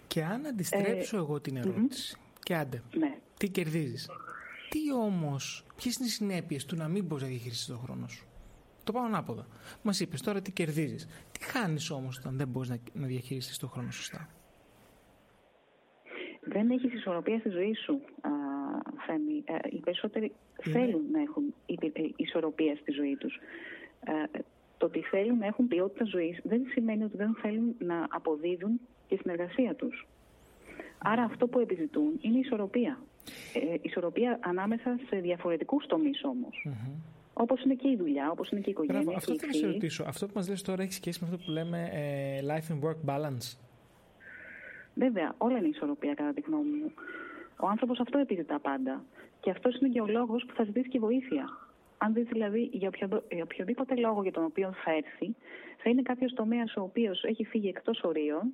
Και 0.08 0.24
αν 0.24 0.46
αντιστρέψω 0.46 1.18
ε, 1.18 1.20
εγώ 1.20 1.40
την 1.40 1.56
ερωτηση 1.56 2.18
και 2.44 2.56
άντε, 2.56 2.82
ναι. 2.94 3.18
τι 3.38 3.50
κερδίζεις, 3.50 4.10
τι 4.70 4.94
όμως, 4.94 5.66
ποιες 5.76 5.96
είναι 5.96 6.08
οι 6.08 6.10
συνέπειες 6.10 6.66
του 6.66 6.76
να 6.76 6.88
μην 6.88 7.06
μπορείς 7.06 7.24
να 7.24 7.30
διαχειριστείς 7.30 7.68
τον 7.68 7.80
χρόνο 7.80 8.08
σου; 8.08 8.26
Το 8.92 8.98
πάω 8.98 9.06
ανάποδα. 9.06 9.46
Μας 9.82 10.00
είπες 10.00 10.22
τώρα 10.22 10.42
τι 10.42 10.52
κερδίζεις. 10.52 11.08
Τι 11.32 11.44
χάνεις 11.44 11.90
όμως 11.90 12.18
όταν 12.18 12.38
δεν 12.38 12.48
μπορείς 12.48 12.70
να, 12.70 12.78
να 12.94 13.08
διαχειριστείς 13.08 13.58
τον 13.58 13.70
χρόνο 13.70 13.92
σωστά; 13.92 14.30
Δεν 16.42 16.70
έχεις 16.70 16.94
ισορροπία 16.94 17.40
στη 17.40 17.50
ζωή 17.50 17.74
σου, 17.74 18.02
α, 18.22 18.30
Φέμι. 19.06 19.44
Ε, 19.46 19.76
οι 19.76 19.80
περισσότεροι 19.80 20.32
θέλουν 20.62 21.02
να 21.12 21.22
έχουν 21.22 21.54
ε, 21.66 22.02
ισορροπία 22.16 22.76
στη 22.76 22.92
ζωή 22.92 23.16
τους. 23.16 23.40
Ε, 24.06 24.40
το 24.78 24.86
ότι 24.86 25.02
θέλουν 25.02 25.38
να 25.38 25.46
έχουν 25.46 25.68
ποιότητα 25.68 26.06
ζωής 26.06 26.40
δεν 26.44 26.62
σημαίνει 26.72 27.04
ότι 27.04 27.18
δεν 27.18 27.38
θέλουν 27.42 27.76
να 27.80 28.08
αποδίδουν 28.10 28.80
και 29.08 29.16
στην 29.16 29.32
εργασία 29.32 29.76
τους. 29.76 30.08
Άρα 30.98 31.24
αυτό 31.24 31.48
που 31.48 31.60
επιζητούν 31.60 32.18
είναι 32.22 32.40
ισορροπία. 32.40 33.00
Ε, 33.54 33.78
ισορροπία 33.82 34.40
ανάμεσα 34.42 35.00
σε 35.10 35.16
διαφορετικούς 35.20 35.86
τομείς 35.86 36.24
όμως. 36.24 36.66
Όπως 37.34 37.64
είναι 37.64 37.74
και 37.74 37.88
η 37.88 37.96
δουλειά, 37.96 38.32
όπως 38.32 38.50
είναι 38.50 38.62
και 38.62 38.70
η 38.70 38.72
οικογένεια. 38.72 39.02
Μπράβο, 39.02 39.18
αυτό 39.18 39.36
θέλω 39.36 39.52
να 39.52 39.58
σε 39.58 39.66
ρωτήσω. 39.66 40.04
Αυτό 40.08 40.26
που 40.26 40.32
μας 40.36 40.50
λες 40.50 40.62
τώρα 40.62 40.82
έχει 40.84 40.94
σχέση 40.94 41.20
με 41.22 41.30
αυτό 41.32 41.46
που 41.46 41.52
λέμε 41.52 41.90
ε, 41.92 42.42
life 42.50 42.74
and 42.74 42.90
work 42.90 43.16
balance. 43.16 43.58
Βέβαια, 44.94 45.36
όλα 45.38 45.58
είναι 45.58 45.68
ισορροπία 45.68 46.14
κατά 46.14 46.34
τη 46.34 46.42
γνώμη 46.42 46.70
μου. 46.70 46.92
Ο 47.60 47.68
άνθρωπος 47.68 48.00
αυτό 48.00 48.18
επιζητά 48.18 48.60
πάντα. 48.60 49.04
Και 49.40 49.50
αυτός 49.50 49.80
είναι 49.80 49.90
και 49.90 50.02
ο 50.02 50.08
λόγος 50.08 50.46
που 50.46 50.54
θα 50.54 50.64
ζητήσει 50.64 50.90
και 50.90 51.00
βοήθεια. 51.00 51.50
Αν 51.98 52.14
δεις 52.14 52.28
δηλαδή 52.28 52.70
για, 52.72 52.92
οποιοδήποτε 53.44 53.96
λόγο 53.96 54.22
για 54.22 54.32
τον 54.32 54.44
οποίο 54.44 54.74
θα 54.84 54.92
έρθει, 54.92 55.36
θα 55.78 55.90
είναι 55.90 56.02
κάποιος 56.02 56.34
τομέας 56.34 56.76
ο 56.76 56.82
οποίος 56.82 57.24
έχει 57.24 57.46
φύγει 57.46 57.68
εκτός 57.68 58.04
ορίων 58.04 58.54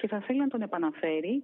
και 0.00 0.08
θα 0.08 0.20
θέλει 0.20 0.38
να 0.38 0.48
τον 0.48 0.62
επαναφέρει 0.62 1.42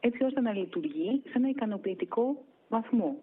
έτσι 0.00 0.24
ώστε 0.24 0.40
να 0.40 0.52
λειτουργεί 0.52 1.22
σε 1.24 1.32
ένα 1.34 1.48
ικανοποιητικό 1.48 2.44
βαθμό. 2.68 3.16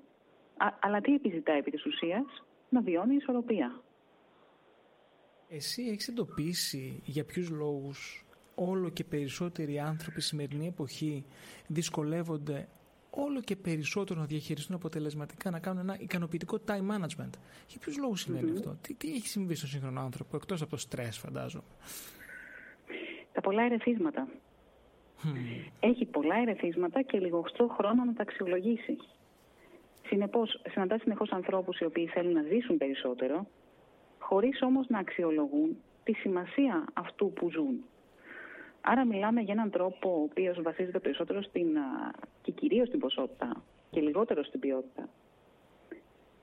Α, 0.57 0.68
αλλά 0.80 1.01
τι 1.01 1.13
επιζητά 1.13 1.51
επί 1.51 1.72
της 1.72 1.86
ουσίας, 1.86 2.44
να 2.69 2.81
βιώνει 2.81 3.16
ισορροπία. 3.16 3.81
Εσύ 5.50 5.81
έχεις 5.81 6.08
εντοπίσει 6.08 7.02
για 7.06 7.25
ποιους 7.25 7.50
λόγους 7.50 8.25
όλο 8.56 8.90
και 8.90 9.04
περισσότεροι 9.04 9.80
άνθρωποι 9.80 10.22
σημερινή 10.22 10.68
εποχή 10.68 11.25
δυσκολεύονται 11.68 12.68
όλο 13.10 13.42
και 13.42 13.56
περισσότερο 13.56 14.19
να 14.19 14.25
διαχειριστούν 14.25 14.75
αποτελεσματικά, 14.75 15.50
να 15.50 15.60
κάνουν 15.60 15.81
ένα 15.81 15.98
ικανοποιητικό 16.00 16.58
time 16.68 16.88
management; 16.92 17.34
Για 17.68 17.80
ποιους 17.80 17.98
λόγους 17.98 18.28
αυτό, 18.54 18.78
τι, 18.81 18.94
τι 18.94 19.14
έχει 19.14 19.28
συμβεί 19.28 19.56
στον 19.56 19.69
σύγχρονο 19.69 20.02
άνθρωπο, 20.02 20.36
εκτός 20.36 20.62
από 20.62 20.69
το 20.69 20.78
στρε, 20.78 21.12
φαντάζομαι; 21.12 21.64
Τα 23.34 23.42
πολλά 23.42 23.64
ερεθίσματα. 23.64 24.28
Έχει 25.80 26.06
πολλά 26.06 26.36
ερεθίσματα 26.36 27.02
και 27.02 27.19
λιγοστό 27.19 27.68
χρόνο 27.78 28.04
να 28.04 28.14
τα 28.14 28.22
αξιολογήσει. 28.22 28.98
Συνεπώς, 30.07 30.62
συναντά 30.69 30.98
συνεχώς 30.98 31.31
ανθρώπους 31.31 31.80
οι 31.80 31.86
οποίοι 31.86 32.07
θέλουν 32.07 32.33
να 32.33 32.42
ζήσουν 32.42 32.78
περισσότερο, 32.78 33.47
χωρίς 34.19 34.61
όμως 34.61 34.87
να 34.87 34.99
αξιολογούν 34.99 35.78
τη 36.04 36.14
σημασία 36.14 36.85
αυτού 36.94 37.31
που 37.33 37.52
ζουν. 37.52 37.83
Άρα, 38.81 39.06
μιλάμε 39.06 39.42
για 39.42 39.54
έναν 39.54 39.69
τρόπο 39.69 40.09
ο 40.09 40.21
οποίος 40.21 40.61
βασίζεται 40.61 40.99
περισσότερο 40.99 41.42
στην, 41.42 41.68
και 42.42 42.52
κυρίως 42.52 42.87
στην 42.87 42.99
ποσότητα 42.99 43.64
και 43.92 44.02
λιγότερο 44.02 44.44
στην 44.44 44.59
ποιότητα. 44.59 45.09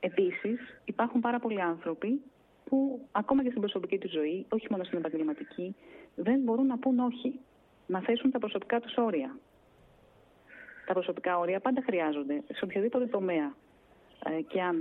Επίσης, 0.01 0.61
υπάρχουν 0.85 1.21
πάρα 1.21 1.39
πολλοί 1.39 1.61
άνθρωποι 1.61 2.21
που 2.65 3.09
ακόμα 3.13 3.43
και 3.43 3.49
στην 3.49 3.61
προσωπική 3.61 3.99
τους 3.99 4.11
ζωή, 4.11 4.47
όχι 4.49 4.67
μόνο 4.71 4.85
στην 4.85 4.99
επαγγελματική, 4.99 5.75
δεν 6.15 6.41
μπορούν 6.41 6.67
να 6.67 6.79
πούν 6.79 6.99
όχι. 6.99 7.41
Να 7.87 8.01
θέσουν 8.01 8.31
τα 8.31 8.39
προσωπικά 8.39 8.81
τους 8.81 8.97
όρια 8.97 9.37
τα 10.87 10.93
προσωπικά 10.93 11.39
όρια 11.39 11.61
πάντα 11.61 11.83
χρειάζονται 11.87 12.43
σε 12.53 12.65
οποιοδήποτε 12.65 13.07
τομέα 13.07 13.55
ε, 14.25 14.41
και 14.41 14.63
αν 14.63 14.77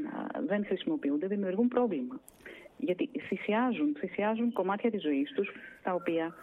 δεν 0.48 0.66
χρησιμοποιούνται 0.66 1.28
δημιουργούν 1.28 1.68
πρόβλημα. 1.68 2.20
Γιατί 2.78 3.10
θυσιάζουν, 3.28 3.96
θυσιάζουν 3.98 4.54
κομμάτια 4.54 4.92
της 4.92 5.02
ζωής 5.02 5.32
τους 5.32 5.50
τα 5.84 5.94
οποία 5.94 6.36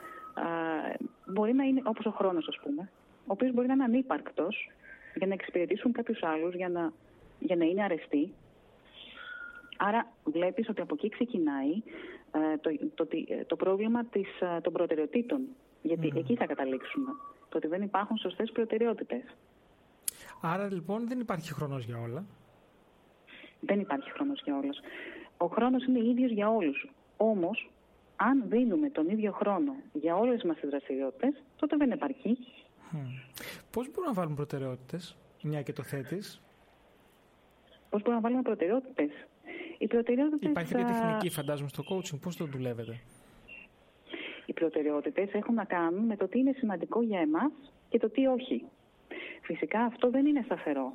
μπορεί 1.26 1.52
να 1.52 1.64
είναι 1.64 1.82
όπως 1.84 2.06
ο 2.06 2.10
χρόνος 2.10 2.48
ας 2.48 2.58
πούμε 2.62 2.90
ο 3.30 3.32
οποίος 3.32 3.52
μπορεί 3.52 3.66
να 3.66 3.72
είναι 3.72 3.84
ανύπαρκτος 3.84 4.70
για 5.14 5.26
να 5.26 5.32
εξυπηρετήσουν 5.32 5.92
κάποιους 5.92 6.22
άλλους, 6.22 6.54
για 6.54 6.68
να, 6.68 6.92
για 7.38 7.56
να 7.56 7.64
είναι 7.64 7.82
αρεστοί. 7.82 8.32
Άρα 9.76 10.12
βλέπεις 10.24 10.68
ότι 10.68 10.80
από 10.80 10.94
εκεί 10.94 11.08
ξεκινάει 11.08 11.82
ε, 12.32 12.56
το, 12.60 12.70
το, 12.94 13.06
το, 13.06 13.16
το 13.46 13.56
πρόβλημα 13.56 14.04
της, 14.04 14.28
των 14.62 14.72
προτεραιοτήτων. 14.72 15.40
Γιατί 15.82 16.12
εκεί 16.16 16.36
θα 16.36 16.46
καταλήξουμε. 16.46 17.10
Το 17.48 17.56
ότι 17.56 17.66
δεν 17.66 17.82
υπάρχουν 17.82 18.16
σωστές 18.16 18.52
προτεραιότητες. 18.52 19.22
Άρα 20.40 20.72
λοιπόν 20.72 21.08
δεν 21.08 21.20
υπάρχει 21.20 21.52
χρόνος 21.52 21.84
για 21.84 21.98
όλα. 22.00 22.24
Δεν 23.60 23.80
υπάρχει 23.80 24.10
χρόνος 24.10 24.40
για 24.44 24.56
όλα. 24.56 24.70
Ο 25.36 25.46
χρόνος 25.46 25.84
είναι 25.84 25.98
ίδιος 25.98 26.30
για 26.30 26.50
όλους. 26.50 26.88
Όμως, 27.16 27.70
αν 28.16 28.48
δίνουμε 28.48 28.90
τον 28.90 29.08
ίδιο 29.08 29.32
χρόνο 29.32 29.74
για 29.92 30.16
όλες 30.16 30.42
μας 30.42 30.56
τις 30.60 30.70
δραστηριότητες, 30.70 31.42
τότε 31.56 31.76
δεν 31.76 31.90
επαρκεί. 31.90 32.38
Πώς 33.70 33.86
μπορούμε 33.86 34.06
να 34.06 34.12
βάλουμε 34.12 34.34
προτεραιότητες, 34.34 35.16
μια 35.42 35.62
και 35.62 35.72
το 35.72 35.82
θέτεις; 35.82 36.42
Πώς 37.90 38.02
μπορούμε 38.02 38.14
να 38.14 38.20
βάλουμε 38.20 38.42
προτεραιότητες; 38.42 39.10
Οι 39.78 39.86
προτεραιότητες... 39.86 40.50
Υπάρχει 40.50 40.74
και 40.74 40.84
τεχνική, 40.84 41.30
φαντάζομαι, 41.30 41.68
στο 41.68 41.82
coaching. 41.90 42.20
Πώς 42.20 42.36
το 42.36 42.44
δουλεύετε; 42.44 43.00
Οι 44.46 44.52
προτεραιότητες 44.52 45.32
έχουν 45.32 45.54
να 45.54 45.64
κάνουν 45.64 46.04
με 46.04 46.16
το 46.16 46.28
τι 46.28 46.38
είναι 46.38 46.52
σημαντικό 46.52 47.02
για 47.02 47.20
εμάς 47.20 47.52
και 47.88 47.98
το 47.98 48.10
τι 48.10 48.26
όχι. 48.26 48.64
Φυσικά 49.50 49.80
αυτό 49.80 50.10
δεν 50.10 50.26
είναι 50.26 50.42
σταθερό 50.44 50.92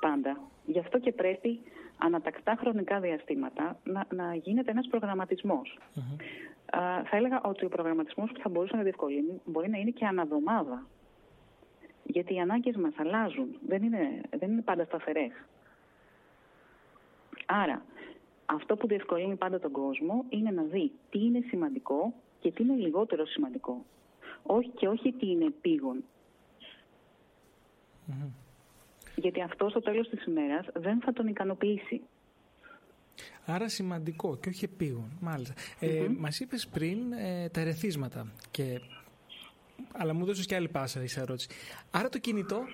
πάντα. 0.00 0.40
Γι' 0.66 0.78
αυτό 0.78 0.98
και 0.98 1.12
πρέπει 1.12 1.60
ανατακτά 1.98 2.56
χρονικά 2.60 3.00
διαστήματα 3.00 3.78
να, 3.84 4.06
να 4.14 4.34
γίνεται 4.34 4.70
ένας 4.70 4.86
προγραμματισμός. 4.86 5.78
θα 7.04 7.16
έλεγα 7.16 7.40
ότι 7.44 7.64
ο 7.64 7.68
προγραμματισμός 7.68 8.30
που 8.32 8.40
θα 8.40 8.48
μπορούσε 8.48 8.76
να 8.76 8.82
διευκολύνει 8.82 9.40
μπορεί 9.44 9.68
να 9.68 9.78
είναι 9.78 9.90
και 9.90 10.06
αναδομάδα. 10.06 10.86
Γιατί 12.04 12.34
οι 12.34 12.40
ανάγκες 12.40 12.76
μας 12.76 12.92
αλλάζουν, 12.96 13.58
δεν 13.66 13.82
είναι, 13.82 14.20
δεν 14.38 14.50
είναι 14.50 14.62
πάντα 14.62 14.84
σταθερές. 14.84 15.32
Άρα, 17.46 17.82
αυτό 18.46 18.76
που 18.76 18.86
διευκολύνει 18.86 19.36
πάντα 19.36 19.58
τον 19.58 19.70
κόσμο 19.70 20.24
είναι 20.28 20.50
να 20.50 20.62
δει 20.62 20.92
τι 21.10 21.24
είναι 21.24 21.40
σημαντικό 21.48 22.12
και 22.40 22.50
τι 22.50 22.62
είναι 22.62 22.74
λιγότερο 22.74 23.26
σημαντικό. 23.26 23.84
Όχι, 24.42 24.68
και 24.68 24.88
όχι 24.88 25.12
τι 25.12 25.30
είναι 25.30 25.52
Γιατί 29.14 29.42
αυτό 29.42 29.68
στο 29.68 29.80
τέλος 29.80 30.08
της 30.08 30.24
ημέρας 30.24 30.66
δεν 30.74 31.00
θα 31.00 31.12
τον 31.12 31.26
ικανοποιήσει. 31.26 32.00
Άρα 33.44 33.68
σημαντικό 33.68 34.36
και 34.36 34.48
όχι 34.48 34.64
επίγον. 34.64 35.10
Μάλιστα. 35.20 35.54
Ε, 35.80 36.06
μας 36.18 36.40
είπες 36.40 36.66
πριν 36.66 37.12
ε, 37.12 37.48
τα 37.48 37.60
ερεθίσματα. 37.60 38.32
Και... 38.50 38.80
Αλλά 39.92 40.14
μου 40.14 40.24
δώσεις 40.24 40.46
και 40.46 40.54
άλλη 40.54 40.68
πάσα 40.68 41.02
η 41.02 41.08
ερώτηση. 41.16 41.48
Άρα 41.90 42.08
το 42.08 42.18
κινητό 42.18 42.64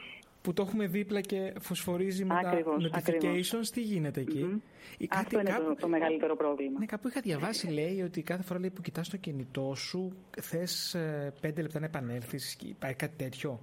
που 0.46 0.52
το 0.52 0.62
έχουμε 0.62 0.86
δίπλα 0.86 1.20
και 1.20 1.52
φωσφορίζει 1.60 2.24
με 2.24 2.34
ακριβώς, 2.44 2.90
τα 2.90 3.00
notifications, 3.00 3.66
τι 3.72 3.80
γίνεται 3.80 4.20
εκεί; 4.20 4.62
Αυτό 5.08 5.40
είναι 5.40 5.50
το, 5.50 5.74
το, 5.74 5.88
μεγαλύτερο 5.88 6.36
πρόβλημα. 6.36 6.78
Ναι, 6.78 6.86
κάπου 6.86 7.08
είχα 7.08 7.20
διαβάσει, 7.20 7.66
λέει, 7.66 8.02
ότι 8.02 8.22
κάθε 8.22 8.42
φορά 8.42 8.60
λέει, 8.60 8.70
που 8.70 8.80
κοιτάς 8.80 9.08
το 9.08 9.16
κινητό 9.16 9.74
σου, 9.74 10.12
θες 10.40 10.94
ε, 10.94 11.32
πέντε 11.40 11.62
λεπτά 11.62 11.78
να 11.78 11.86
επανέλθεις 11.86 12.54
και 12.54 12.74
πάει 12.78 12.94
κάτι 12.94 13.14
τέτοιο 13.16 13.60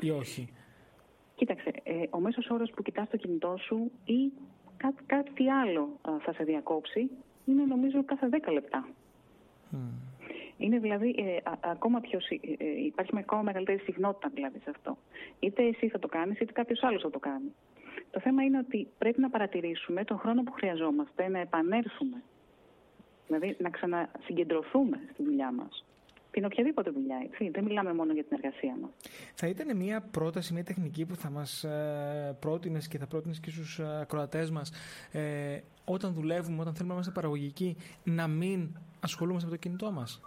ή 0.00 0.10
όχι; 0.10 0.48
Κοίταξε, 1.38 1.72
ε, 1.82 2.02
ο 2.10 2.18
μέσος 2.20 2.50
όρος 2.50 2.70
που 2.70 2.82
κοιτάς 2.82 3.08
το 3.10 3.16
κινητό 3.16 3.56
σου 3.56 3.90
ή 4.04 4.32
κάτι, 4.76 5.02
κάτι 5.06 5.50
άλλο 5.50 5.98
θα 6.24 6.32
σε 6.32 6.44
διακόψει 6.44 7.10
είναι 7.44 7.64
νομίζω 7.64 8.04
κάθε 8.04 8.28
10 8.30 8.52
λεπτά. 8.52 8.88
Είναι 10.56 10.78
δηλαδή 10.78 11.14
ε, 11.18 11.36
ακόμα 11.60 12.00
πιο, 12.00 12.18
ε, 12.28 12.64
ε, 12.64 12.84
υπάρχει 12.84 13.14
με 13.14 13.20
ακόμα 13.20 13.42
μεγαλύτερη 13.42 13.78
συχνότητα 13.78 14.28
δηλαδή 14.34 14.58
σε 14.58 14.70
αυτό. 14.70 14.96
Είτε 15.38 15.62
εσύ 15.62 15.88
θα 15.88 15.98
το 15.98 16.08
κάνεις, 16.08 16.40
είτε 16.40 16.52
κάποιος 16.52 16.82
άλλος 16.82 17.02
θα 17.02 17.10
το 17.10 17.18
κάνει. 17.18 17.54
Το 18.10 18.20
θέμα 18.20 18.42
είναι 18.42 18.58
ότι 18.58 18.88
πρέπει 18.98 19.20
να 19.20 19.30
παρατηρήσουμε 19.30 20.04
τον 20.04 20.18
χρόνο 20.18 20.42
που 20.42 20.52
χρειαζόμαστε 20.52 21.28
να 21.28 21.38
επανέλθουμε. 21.38 22.22
Δηλαδή 23.26 23.56
να 23.58 23.70
ξανασυγκεντρωθούμε 23.70 25.00
στη 25.12 25.22
δουλειά 25.22 25.52
μας. 25.52 25.84
Την 26.38 26.46
οποιαδήποτε 26.46 26.90
δουλειά, 26.90 27.16
έτσι. 27.24 27.50
Δεν 27.50 27.64
μιλάμε 27.64 27.94
μόνο 27.94 28.12
για 28.12 28.24
την 28.24 28.36
εργασία 28.36 28.76
μας. 28.80 28.90
Θα 29.34 29.46
ήταν 29.46 29.76
μια 29.76 30.00
πρόταση, 30.00 30.52
μια 30.52 30.64
τεχνική 30.64 31.06
που 31.06 31.16
θα 31.16 31.30
μας 31.30 31.64
ε, 31.64 32.36
πρότεινες 32.40 32.88
και 32.88 32.98
θα 32.98 33.06
πρότεινες 33.06 33.40
και 33.40 33.50
στους 33.50 33.80
ακροατές 33.80 34.50
μας 34.50 34.72
ε, 35.12 35.58
όταν 35.84 36.12
δουλεύουμε, 36.12 36.60
όταν 36.60 36.72
θέλουμε 36.72 36.88
να 36.88 36.94
είμαστε 36.94 37.12
παραγωγικοί, 37.12 37.76
να 38.04 38.26
μην 38.26 38.76
ασχολούμαστε 39.00 39.48
με 39.48 39.54
το 39.56 39.60
κινητό 39.60 39.90
μας; 39.90 40.20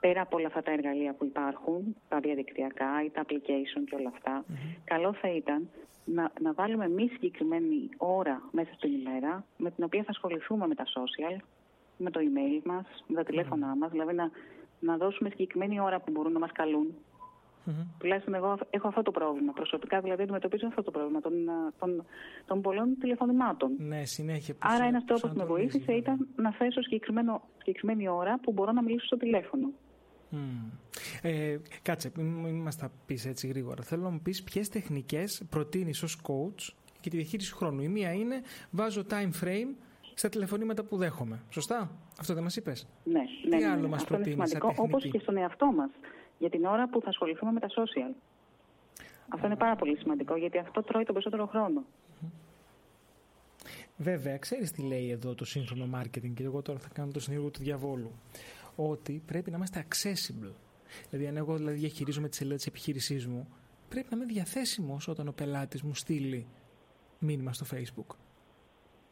Πέρα 0.00 0.20
από 0.20 0.36
όλα 0.36 0.46
αυτά 0.46 0.62
τα 0.62 0.72
εργαλεία 0.72 1.12
που 1.14 1.24
υπάρχουν, 1.24 1.96
τα 2.08 2.20
διαδικτυακά 2.20 3.04
ή 3.04 3.10
τα 3.10 3.22
application 3.26 3.82
και 3.88 3.94
όλα 3.94 4.42
καλό 4.84 5.12
θα 5.12 5.28
ήταν 5.28 5.68
να, 6.04 6.32
να 6.40 6.52
βάλουμε 6.52 6.88
μη 6.88 7.08
συγκεκριμένη 7.08 7.88
ώρα 7.96 8.42
μέσα 8.50 8.70
στην 8.74 8.92
ημέρα 8.92 9.44
με 9.56 9.70
την 9.70 9.84
οποία 9.84 10.02
θα 10.02 10.10
ασχοληθούμε 10.10 10.66
με 10.66 10.74
τα 10.74 10.84
social, 10.84 11.36
με 11.98 12.10
το 12.10 12.20
email 12.20 12.62
μας, 12.64 12.86
με 13.06 13.14
τα 13.14 13.24
τηλέφωνά 13.24 13.76
μας, 13.76 13.90
δηλαδή 13.90 14.14
να, 14.14 14.30
να 14.80 14.96
δώσουμε 14.96 15.28
συγκεκριμένη 15.28 15.80
ώρα 15.80 16.00
που 16.00 16.10
μπορούν 16.10 16.32
να 16.32 16.38
μας 16.38 16.52
καλούν. 16.52 16.94
Mm-hmm. 17.66 17.86
Τουλάχιστον 17.98 18.34
εγώ 18.34 18.58
έχω 18.70 18.88
αυτό 18.88 19.02
το 19.02 19.10
πρόβλημα. 19.10 19.52
Προσωπικά 19.52 20.00
δηλαδή 20.00 20.22
αντιμετωπίζω 20.22 20.66
αυτό 20.66 20.82
το 20.82 20.90
πρόβλημα 20.90 21.20
των, 21.20 21.32
των, 21.78 22.04
των 22.46 22.62
πολλών 22.62 22.96
τηλεφωνημάτων. 23.00 23.70
Ναι, 23.78 24.04
συνέχεια. 24.04 24.54
Άρα 24.58 24.84
ένα 24.84 25.04
τρόπο 25.04 25.28
που 25.28 25.36
με 25.36 25.44
βοήθησε 25.44 25.92
ήταν 25.92 26.28
να 26.36 26.52
θέσω 26.52 26.80
συγκεκριμένη 26.82 28.08
ώρα 28.08 28.38
που 28.42 28.52
μπορώ 28.52 28.72
να 28.72 28.82
μιλήσω 28.82 29.06
στο 29.06 29.16
τηλέφωνο. 29.16 29.70
Ε, 31.22 31.58
κάτσε, 31.82 32.12
μην 32.16 32.62
μας 32.62 32.76
τα 32.76 32.90
πεις 33.06 33.26
έτσι 33.26 33.46
γρήγορα. 33.46 33.82
Θέλω 33.82 34.02
να 34.02 34.10
μου 34.10 34.20
πεις 34.20 34.42
ποιες 34.42 34.68
τεχνικές 34.68 35.42
προτείνεις 35.50 36.02
ως 36.02 36.20
coach 36.22 36.74
για 37.00 37.10
τη 37.10 37.16
διαχείριση 37.16 37.54
χρόνου. 37.54 37.82
Η 37.82 37.88
μία 37.88 38.12
είναι 38.12 38.40
βάζω 38.70 39.04
time 39.10 39.44
frame 39.44 39.74
στα 40.18 40.28
τηλεφωνήματα 40.28 40.82
που 40.84 40.96
δέχομαι. 40.96 41.40
Σωστά, 41.50 41.90
αυτό 42.20 42.34
δεν 42.34 42.42
μας 42.42 42.56
είπες; 42.56 42.86
Ναι, 43.04 43.12
ναι. 43.12 43.56
Τι 43.56 43.64
ναι, 43.64 43.70
άλλο 43.70 43.80
ναι, 43.80 43.88
μας 43.88 44.04
προτείνεις. 44.04 44.34
Είναι 44.34 44.46
σημαντικό, 44.46 44.82
όπως 44.82 45.08
και 45.10 45.18
στον 45.18 45.36
εαυτό 45.36 45.66
μας, 45.66 45.90
για 46.38 46.50
την 46.50 46.64
ώρα 46.64 46.88
που 46.88 47.00
θα 47.00 47.08
ασχοληθούμε 47.08 47.52
με 47.52 47.60
τα 47.60 47.68
social. 47.68 48.14
Αυτό 49.28 49.46
είναι 49.46 49.56
πάρα 49.56 49.76
πολύ 49.76 49.96
σημαντικό 49.96 50.36
γιατί 50.36 50.58
αυτό 50.58 50.82
τρώει 50.82 51.04
τον 51.04 51.14
περισσότερο 51.14 51.46
χρόνο. 51.46 51.84
Βέβαια, 53.96 54.38
ξέρεις 54.38 54.70
τι 54.70 54.82
λέει 54.82 55.10
εδώ 55.10 55.34
το 55.34 55.44
σύγχρονο 55.44 55.98
marketing 55.98 56.32
και 56.34 56.44
εγώ 56.44 56.62
τώρα 56.62 56.78
θα 56.78 56.88
κάνω 56.92 57.12
το 57.12 57.20
συνήγορο 57.20 57.50
του 57.50 57.62
διαβόλου 57.62 58.12
ότι 58.76 59.22
πρέπει 59.26 59.50
να 59.50 59.56
είμαστε 59.56 59.86
accessible. 59.88 60.52
Δηλαδή, 61.10 61.28
αν 61.28 61.36
εγώ 61.36 61.56
δηλαδή, 61.56 61.76
διαχειρίζομαι 61.76 62.28
τη 62.28 62.36
σελίδα 62.36 62.56
της 62.56 62.66
επιχείρησής 62.66 63.26
μου, 63.26 63.48
πρέπει 63.88 64.06
να 64.10 64.16
είμαι 64.16 64.26
διαθέσιμος 64.26 65.08
όταν 65.08 65.28
ο 65.28 65.32
πελάτης 65.32 65.82
μου 65.82 65.94
στείλει 65.94 66.46
μήνυμα 67.18 67.52
στο 67.52 67.66
Facebook. 67.72 68.16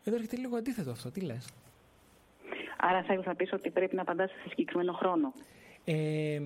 Εδώ 0.07 0.17
έρχεται 0.17 0.37
λίγο 0.37 0.57
αντίθετο 0.57 0.91
αυτό. 0.91 1.11
Τι 1.11 1.21
λες; 1.21 1.49
Άρα 2.77 3.03
θέλει 3.03 3.23
να 3.25 3.35
πεις 3.35 3.53
ότι 3.53 3.71
πρέπει 3.71 3.95
να 3.95 4.03
απαντάς 4.03 4.31
σε 4.31 4.49
συγκεκριμένο 4.49 4.93
χρόνο. 4.93 5.33
Ε, 5.85 6.41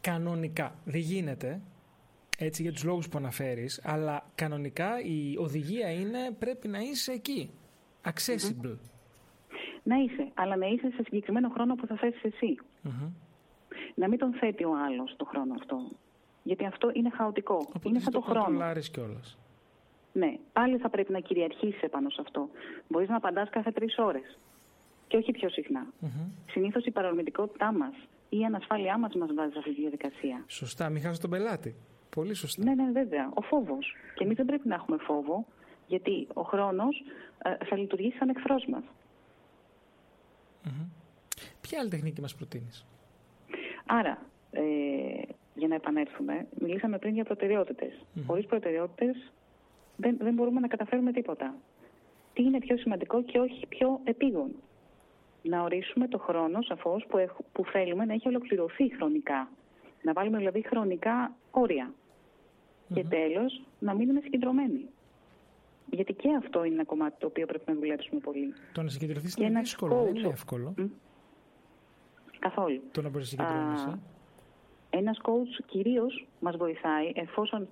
κανονικά. 0.00 0.74
Δεν 0.84 1.00
γίνεται 1.00 1.60
έτσι 2.38 2.62
για 2.62 2.72
τους 2.72 2.84
λόγους 2.84 3.08
που 3.08 3.18
αναφέρεις, 3.18 3.80
αλλά 3.84 4.26
κανονικά 4.34 5.00
η 5.00 5.36
οδηγία 5.38 5.90
είναι 5.90 6.30
πρέπει 6.38 6.68
να 6.68 6.78
είσαι 6.78 7.12
εκεί. 7.12 7.50
Accessible 8.04 8.76
να 9.84 9.96
είσαι, 9.96 10.30
αλλά 10.34 10.56
να 10.56 10.66
είσαι 10.66 10.90
σε 10.90 11.02
συγκεκριμένο 11.02 11.48
χρόνο 11.48 11.74
που 11.74 11.86
θα 11.86 11.96
θέσει 11.96 12.20
εσύ. 12.22 12.56
Να 13.94 14.08
μην 14.08 14.18
τον 14.18 14.32
θέτει 14.32 14.64
ο 14.64 14.72
άλλος 14.86 15.14
το 15.16 15.24
χρόνο 15.24 15.54
αυτό. 15.60 15.76
Γιατί 16.42 16.64
αυτό 16.64 16.90
είναι 16.94 17.10
χαοτικό. 17.10 17.54
Οπότε 17.54 17.88
είναι 17.88 17.98
σαν 17.98 18.12
το, 18.12 18.20
το 18.20 18.24
χρόνο. 18.24 18.72
κιόλας. 18.92 19.38
Ναι, 20.16 20.38
πάλι 20.52 20.78
θα 20.78 20.88
πρέπει 20.88 21.12
να 21.12 21.20
κυριαρχήσει 21.20 21.80
επάνω 21.80 22.10
σε 22.10 22.20
αυτό. 22.20 22.48
Μπορείς 22.88 23.08
να 23.08 23.16
απαντάς 23.16 23.50
κάθε 23.50 23.70
τρεις 23.70 23.98
ώρες. 23.98 24.38
Και 25.06 25.16
όχι 25.16 25.32
πιο 25.32 25.48
συχνά. 25.48 25.86
Mm-hmm. 25.86 26.28
Συνήθως 26.50 26.84
η 26.84 26.90
παρορμητικότητά 26.90 27.72
μας 27.72 27.94
ή 28.28 28.38
η 28.38 28.44
ανασφάλειά 28.44 28.98
μας 28.98 29.14
μας 29.14 29.34
βάζει 29.34 29.52
σε 29.52 29.58
αυτή 29.58 29.74
τη 29.74 29.80
διαδικασία. 29.80 30.44
Σωστά, 30.46 30.88
μην 30.88 31.02
χάσει 31.02 31.20
τον 31.20 31.30
πελάτη. 31.30 31.74
Πολύ 32.10 32.34
σωστά. 32.34 32.64
Ναι, 32.64 32.74
ναι, 32.74 32.90
βέβαια. 32.92 33.30
Ο 33.34 33.40
φόβος. 33.40 33.94
Και 34.14 34.24
εμείς 34.24 34.36
δεν 34.36 34.46
πρέπει 34.46 34.68
να 34.68 34.74
έχουμε 34.74 34.96
φόβο, 34.96 35.46
γιατί 35.86 36.26
ο 36.34 36.42
χρόνος 36.42 37.02
ε, 37.42 37.64
θα 37.64 37.76
λειτουργήσει 37.76 38.16
σαν 38.16 38.28
εχθρός 38.28 38.66
μας. 38.66 38.82
Ποια 41.60 41.80
άλλη 41.80 41.90
τεχνική 41.90 42.20
μας 42.20 42.34
προτείνεις; 42.34 42.86
Άρα, 43.86 44.18
ε, 44.50 44.62
για 45.54 45.68
να 45.68 45.74
επανέλθουμε, 45.74 46.46
μιλήσαμε 46.60 46.98
πριν 46.98 47.14
για 47.14 47.24
προτεραιότητες. 47.24 47.92
Mm-hmm. 47.92 48.22
Χωρίς 48.26 48.46
προτεραιότητες 48.46 49.32
δεν, 49.96 50.16
δεν 50.20 50.34
μπορούμε 50.34 50.60
να 50.60 50.68
καταφέρουμε 50.68 51.12
τίποτα. 51.12 51.54
Τι 52.32 52.42
είναι 52.42 52.58
πιο 52.58 52.76
σημαντικό 52.76 53.22
και 53.22 53.38
όχι 53.38 53.66
πιο 53.66 54.00
επίγον. 54.04 54.50
Να 55.42 55.62
ορίσουμε 55.62 56.08
το 56.08 56.18
χρόνο, 56.18 56.62
σαφώς, 56.62 57.06
που, 57.08 57.18
που 57.52 57.64
θέλουμε 57.64 58.04
να 58.04 58.12
έχει 58.12 58.28
ολοκληρωθεί 58.28 58.94
χρονικά. 58.96 59.48
Να 60.02 60.12
βάλουμε 60.12 60.38
δηλαδή 60.38 60.62
χρονικά 60.62 61.34
Και 62.94 63.04
τέλος, 63.04 63.62
να 63.78 63.94
μείνουμε 63.94 64.20
συγκεντρωμένοι. 64.20 64.88
Γιατί 65.90 66.12
και 66.12 66.34
αυτό 66.34 66.64
είναι 66.64 66.74
ένα 66.74 66.84
κομμάτι 66.84 67.14
το 67.18 67.26
οποίο 67.26 67.46
πρέπει 67.46 67.64
να 67.66 67.74
δουλέψουμε 67.74 68.20
πολύ. 68.20 68.52
Το 68.72 68.82
να 68.82 68.88
συγκεντρωθείς 68.88 69.36
είναι 69.36 69.60
δύσκολο, 69.60 70.02
δεν 70.04 70.14
είναι 70.16 70.28
εύκολο. 70.28 70.74
Καθόλου. 72.38 72.82
Το 72.92 73.02
να 73.02 73.08
μπορείς 73.08 73.36
να 73.36 73.44
συγκεντρωθεί. 73.44 74.00
Ένας 74.90 75.20
coach 75.22 75.64
κυρίως 75.66 76.26
μας 76.40 76.56
βοηθάει 76.56 77.12
εφόσον 77.14 77.68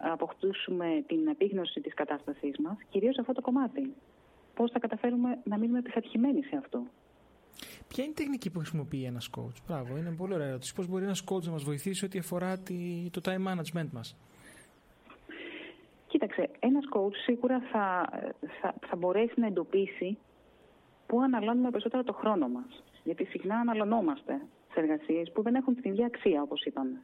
αποκτήσουμε 0.00 1.04
την 1.06 1.28
επίγνωση 1.28 1.80
της 1.80 1.94
κατάστασής 1.94 2.58
μας, 2.58 2.76
κυρίως 2.90 3.18
αυτό 3.18 3.32
το 3.32 3.40
κομμάτι. 3.40 3.94
Πώς 4.54 4.70
θα 4.70 4.78
καταφέρουμε 4.78 5.38
να 5.44 5.58
μείνουμε 5.58 5.82
πειθαρχημένοι 5.82 6.42
σε 6.42 6.56
αυτό; 6.56 6.82
Ποια 7.88 8.04
είναι 8.04 8.12
η 8.12 8.16
τεχνική 8.16 8.50
που 8.50 8.58
χρησιμοποιεί 8.58 9.04
ένας 9.04 9.30
coach; 9.36 9.56
Μπράβο, 9.66 9.96
είναι 9.96 10.10
πολύ 10.10 10.34
ωραία 10.34 10.46
ερώτηση. 10.46 10.74
Πώς 10.74 10.86
μπορεί 10.86 11.04
ένας 11.04 11.24
coach 11.30 11.42
να 11.42 11.50
μας 11.50 11.62
βοηθήσει 11.62 12.04
ό,τι 12.04 12.18
αφορά 12.18 12.58
το 13.10 13.20
time 13.24 13.46
management 13.48 13.88
μας; 13.92 14.16
Κοίταξε, 16.06 16.50
ένας 16.58 16.84
coach 16.94 17.14
σίγουρα 17.24 17.60
θα, 17.72 18.08
θα, 18.60 18.74
θα 18.86 18.96
μπορέσει 18.96 19.40
να 19.40 19.46
εντοπίσει 19.46 20.18
πού 21.06 21.20
αναλώνουμε 21.20 21.70
περισσότερο 21.70 22.02
το 22.04 22.12
χρόνο 22.12 22.48
μας. 22.48 22.82
Γιατί 23.04 23.24
συχνά 23.24 23.56
αναλωνόμαστε 23.56 24.40
σε 24.72 24.80
εργασίες 24.80 25.30
που 25.32 25.42
δεν 25.42 25.54
έχουν 25.54 25.74
την 25.80 25.90
ίδια 25.90 26.06
αξία, 26.06 26.42
όπως 26.42 26.64
είπαμε. 26.64 27.02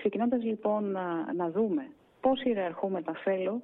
Ξεκινώντας 0.00 0.42
λοιπόν 0.42 0.90
να, 0.90 1.32
να 1.32 1.50
δούμε 1.50 1.90
πώς 2.20 2.42
ιεραρχούμε 2.42 3.02
τα 3.02 3.12
θέλω, 3.12 3.60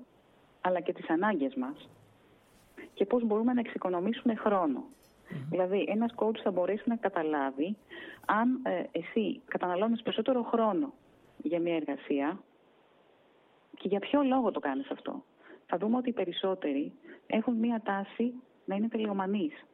αλλά 0.61 0.81
και 0.81 0.93
τις 0.93 1.09
ανάγκες 1.11 1.55
μας 1.55 1.89
και 2.95 3.05
πώς 3.05 3.25
μπορούμε 3.25 3.53
να 3.53 3.61
εξοικονομήσουμε 3.61 4.35
χρόνο. 4.35 4.85
Δηλαδή, 5.51 5.85
ένας 5.89 6.15
coach 6.17 6.39
θα 6.43 6.51
μπορέσει 6.51 6.83
να 6.87 6.97
καταλάβει 6.97 7.77
αν 8.27 8.61
ε, 8.63 8.83
εσύ 8.93 9.41
καταναλώνεις 9.45 10.03
περισσότερο 10.03 10.43
χρόνο 10.43 10.93
για 11.43 11.61
μια 11.61 11.75
εργασία 11.75 12.41
Και 13.75 13.89
για 13.89 13.99
ποιο 13.99 14.23
λόγο 14.23 14.51
το 14.51 14.61
κάνεις 14.61 14.91
αυτό. 14.91 15.25
Θα 15.67 15.77
δούμε 15.77 15.97
ότι 15.97 16.09
οι 16.09 16.13
περισσότεροι 16.13 16.93
έχουν 17.27 17.55
μία 17.55 17.81
τάση 17.85 18.33
να 18.65 18.75
είναι 18.75 18.89
τελειομανείς. 18.89 19.67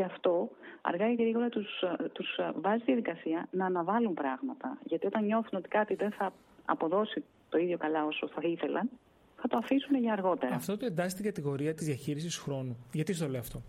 Και 0.00 0.06
αυτό 0.06 0.50
αργά 0.80 1.10
ή 1.10 1.14
γρήγορα 1.14 1.48
τους, 1.48 1.84
τους 2.12 2.38
βάζει 2.54 2.82
στη 2.82 2.92
διαδικασία 2.92 3.48
να 3.50 3.66
αναβάλουν 3.66 4.14
πράγματα. 4.14 4.78
Γιατί 4.84 5.06
όταν 5.06 5.24
νιώθουν 5.24 5.58
ότι 5.58 5.68
κάτι 5.68 5.94
δεν 5.94 6.10
θα 6.10 6.32
αποδώσει 6.64 7.24
το 7.48 7.58
ίδιο 7.58 7.78
καλά 7.78 8.04
όσο 8.04 8.28
θα 8.28 8.40
ήθελαν, 8.48 8.90
θα 9.36 9.48
το 9.48 9.56
αφήσουν 9.56 9.96
για 9.96 10.12
αργότερα. 10.12 10.54
Αυτό 10.54 10.76
το 10.76 10.86
εντάσσει 10.86 11.10
στην 11.10 11.24
κατηγορία 11.24 11.74
της 11.74 11.86
διαχείρισης 11.86 12.36
χρόνου. 12.36 12.76
Γιατί 12.92 13.12
στο 13.12 13.28
λέω 13.28 13.40
αυτό; 13.40 13.62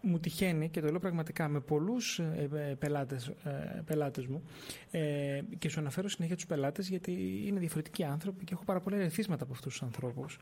Μου 0.00 0.18
τυχαίνει 0.18 0.68
και 0.68 0.80
το 0.80 0.88
λέω 0.88 0.98
πραγματικά 0.98 1.48
με 1.48 1.60
πολλούς 1.60 2.18
ε, 2.18 2.76
πελάτες 2.78 3.26
ε, 3.26 3.82
πελάτες 3.86 4.26
μου 4.26 4.42
ε, 4.90 5.40
και 5.58 5.68
σου 5.68 5.80
αναφέρω 5.80 6.08
συνέχεια 6.08 6.36
τους 6.36 6.46
πελάτες 6.46 6.88
γιατί 6.88 7.42
είναι 7.46 7.58
διαφορετικοί 7.58 8.04
άνθρωποι 8.04 8.44
και 8.44 8.52
έχω 8.52 8.64
πάρα 8.64 8.80
πολλά 8.80 8.96
ερεθίσματα 8.96 9.44
από 9.44 9.52
αυτούς 9.52 9.72
τους 9.72 9.82
ανθρώπους. 9.82 10.38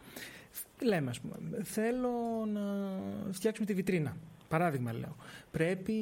Λέμε, 0.82 1.10
ας 1.10 1.20
πούμε, 1.20 1.34
θέλω 1.62 2.10
να 2.52 2.62
φτιάξουμε 3.32 3.66
τη 3.66 3.74
βιτρίνα. 3.74 4.16
Παράδειγμα 4.48 4.92
λέω. 4.92 5.16
Πρέπει 5.50 5.92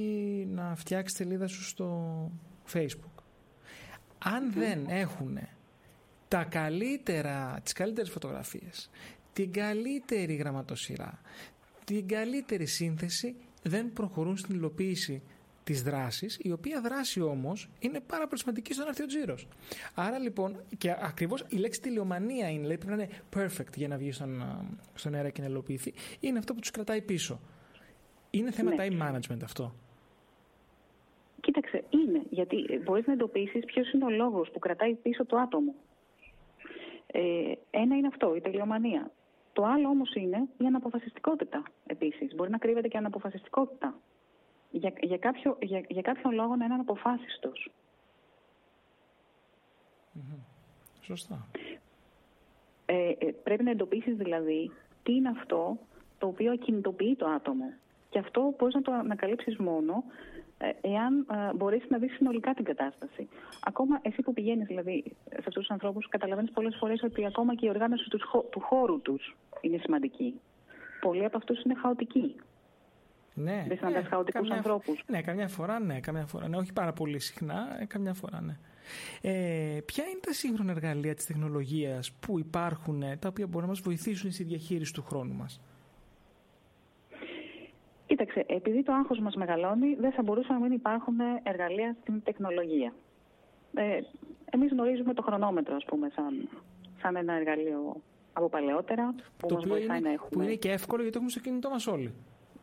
να 0.50 0.74
φτιάξει 0.76 1.14
σελίδα 1.16 1.46
σου 1.46 1.62
στο 1.62 2.30
Facebook. 2.72 3.22
Αν 4.18 4.52
δεν 4.52 4.86
έχουν 4.88 5.38
τα 6.28 6.44
καλύτερα, 6.44 7.60
τις 7.62 7.72
καλύτερες 7.72 8.10
φωτογραφίες, 8.10 8.90
την 9.32 9.52
καλύτερη 9.52 10.34
γραμματοσυρά, 10.34 11.20
την 11.84 12.08
καλύτερη 12.08 12.66
σύνθεση 12.66 13.36
δεν 13.62 13.92
προχωρούν 13.92 14.36
στην 14.36 14.54
υλοποίηση 14.54 15.22
της 15.64 15.82
δράσης, 15.82 16.38
η 16.42 16.52
οποία 16.52 16.80
δράση 16.80 17.20
όμως 17.20 17.68
είναι 17.78 18.00
πάρα 18.00 18.26
πολύ 18.26 18.40
σημαντική 18.40 18.72
στον 18.72 18.88
άρθιο 18.88 19.06
τζίρος. 19.06 19.48
Άρα 19.94 20.18
λοιπόν, 20.18 20.60
και 20.78 20.96
ακριβώς 21.00 21.44
η 21.48 21.56
λέξη 21.56 21.80
τηλεομανία 21.80 22.48
είναι, 22.50 22.60
δηλαδή 22.60 22.76
πρέπει 22.76 22.96
να 22.96 23.02
είναι 23.02 23.22
perfect 23.36 23.76
για 23.76 23.88
να 23.88 23.96
βγει 23.96 24.12
στον, 24.12 24.44
στον 24.94 25.14
αέρα 25.14 25.30
και 25.30 25.40
να 25.40 25.46
υλοποιηθεί, 25.46 25.94
είναι 26.20 26.38
αυτό 26.38 26.54
που 26.54 26.60
τους 26.60 26.70
κρατάει 26.70 27.02
πίσω. 27.02 27.40
Είναι 28.36 28.50
θέμα 28.50 28.74
ναι. 28.74 28.76
time 28.78 29.02
management 29.02 29.42
αυτό. 29.44 29.72
Κοίταξε, 31.40 31.84
είναι. 31.90 32.22
Γιατί 32.30 32.80
μπορείς 32.84 33.06
να 33.06 33.12
εντοπίσεις 33.12 33.64
ποιος 33.64 33.92
είναι 33.92 34.04
ο 34.04 34.10
λόγος 34.10 34.50
που 34.50 34.58
κρατάει 34.58 34.94
πίσω 34.94 35.24
το 35.24 35.36
άτομο. 35.36 35.74
Ε, 37.06 37.52
ένα 37.70 37.96
είναι 37.96 38.06
αυτό, 38.06 38.34
η 38.34 38.40
τελειομανία. 38.40 39.10
Το 39.52 39.64
άλλο 39.64 39.88
όμως 39.88 40.14
είναι 40.14 40.48
η 40.58 40.66
αναποφασιστικότητα 40.66 41.62
επίσης. 41.86 42.34
Μπορεί 42.34 42.50
να 42.50 42.58
κρύβεται 42.58 42.88
και 42.88 42.96
αναποφασιστικότητα. 42.96 43.94
Για, 44.70 44.92
για, 45.00 45.18
κάποιο, 45.18 45.58
για, 45.62 45.84
για 45.88 46.02
κάποιον 46.02 46.34
λόγο 46.34 46.56
να 46.56 46.64
είναι 46.64 46.74
αναποφάσιστος. 46.74 47.70
Σωστά. 51.00 51.46
Ε, 52.86 53.12
ε, 53.18 53.34
πρέπει 53.42 53.62
να 53.62 53.70
εντοπίσεις 53.70 54.16
δηλαδή 54.16 54.70
τι 55.02 55.12
είναι 55.14 55.28
αυτό 55.28 55.78
το 56.18 56.26
οποίο 56.26 56.52
ακινητοποιεί 56.52 57.16
το 57.16 57.26
άτομο. 57.26 57.72
Και 58.16 58.22
αυτό 58.22 58.54
μπορείς 58.58 58.74
να 58.74 58.82
το 58.82 58.92
ανακαλύψεις 58.92 59.56
μόνο 59.56 60.04
ε, 60.58 60.68
εάν 60.80 61.26
ε, 61.30 61.54
μπορέσει 61.54 61.86
να 61.88 61.98
δεις 61.98 62.12
συνολικά 62.14 62.54
την 62.54 62.64
κατάσταση. 62.64 63.28
Ακόμα 63.64 63.98
εσύ 64.02 64.22
που 64.22 64.32
πηγαίνεις 64.32 64.66
δηλαδή 64.66 65.04
σε 65.28 65.36
αυτούς 65.38 65.54
τους 65.54 65.70
ανθρώπους, 65.70 66.08
καταλαβαίνεις 66.08 66.50
πολλές 66.50 66.76
φορές 66.78 67.02
ότι 67.02 67.26
ακόμα 67.26 67.54
και 67.54 67.66
η 67.66 67.68
οργάνωση 67.68 68.08
τους, 68.08 68.22
του 68.50 68.60
χώρου 68.60 69.00
τους 69.00 69.36
είναι 69.60 69.78
σημαντική. 69.82 70.40
Πολλοί 71.00 71.24
από 71.24 71.36
αυτούς 71.36 71.62
είναι 71.62 71.74
χαοτικοί. 71.74 72.34
Ναι, 73.34 73.64
Δεν 73.68 73.76
συναντάς 73.76 74.02
ναι, 74.02 74.08
χαοτικούς 74.08 74.50
ανθρώπους. 74.50 75.04
Ναι, 75.06 75.22
καμιά 75.22 75.48
φορά 75.48 75.80
ναι, 75.80 76.00
καμιά 76.00 76.26
φορά. 76.26 76.48
Ναι, 76.48 76.56
όχι 76.56 76.72
πάρα 76.72 76.92
πολύ 76.92 77.18
συχνά, 77.18 77.78
ε, 77.80 77.84
καμιά 77.84 78.14
φορά 78.14 78.40
ναι. 78.40 78.56
Ε, 79.20 79.80
ποια 79.84 80.04
είναι 80.04 80.20
τα 80.20 80.32
σύγχρονα 80.32 80.70
εργαλεία 80.70 81.14
της 81.14 81.26
τεχνολογίας 81.26 82.12
που 82.12 82.38
υπάρχουν, 82.38 83.00
τα 83.18 83.28
οποία 83.28 83.46
μπορούν 83.46 83.68
να 83.68 83.72
μας 83.72 83.80
βοηθήσουν 83.80 84.32
στη 84.32 84.44
διαχείριση 84.44 84.92
του 84.92 85.02
χρόνου 85.02 85.34
μας; 85.34 85.60
Κοίταξε, 88.26 88.54
επειδή 88.54 88.82
το 88.82 88.92
άγχος 88.92 89.18
μας 89.18 89.34
μεγαλώνει, 89.34 89.94
δεν 89.94 90.12
θα 90.12 90.22
μπορούσαν 90.22 90.54
να 90.54 90.62
μην 90.62 90.72
υπάρχουν 90.72 91.14
εργαλεία 91.42 91.96
στην 92.00 92.22
τεχνολογία. 92.22 92.92
Ε, 93.74 94.00
εμείς 94.50 94.70
γνωρίζουμε 94.72 95.14
το 95.14 95.22
χρονόμετρο, 95.22 95.74
ας 95.74 95.84
πούμε, 95.84 96.10
σαν, 96.14 96.48
σαν 97.02 97.16
ένα 97.16 97.32
εργαλείο 97.32 97.96
από 98.32 98.48
παλαιότερα, 98.48 99.14
που 99.36 99.46
το 99.46 99.54
μας 99.54 99.64
βοηθάει 99.64 99.98
είναι, 99.98 100.08
να 100.08 100.14
έχουμε... 100.14 100.30
Που 100.30 100.42
είναι 100.42 100.54
και 100.54 100.70
εύκολο 100.70 101.02
γιατί 101.02 101.16
έχουμε 101.16 101.32
στο 101.32 101.40
κινητό 101.40 101.70
μας 101.70 101.86
όλοι. 101.86 102.14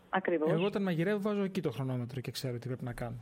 Ακριβώς. 0.09 0.51
Εγώ 0.51 0.65
όταν 0.65 0.83
μαγειρεύω 0.83 1.19
βάζω 1.21 1.43
εκεί 1.43 1.61
το 1.61 1.71
χρονόμετρο 1.71 2.21
και 2.21 2.31
ξέρω 2.31 2.57
τι 2.57 2.67
πρέπει 2.67 2.83
να 2.83 2.93
κάνω. 2.93 3.17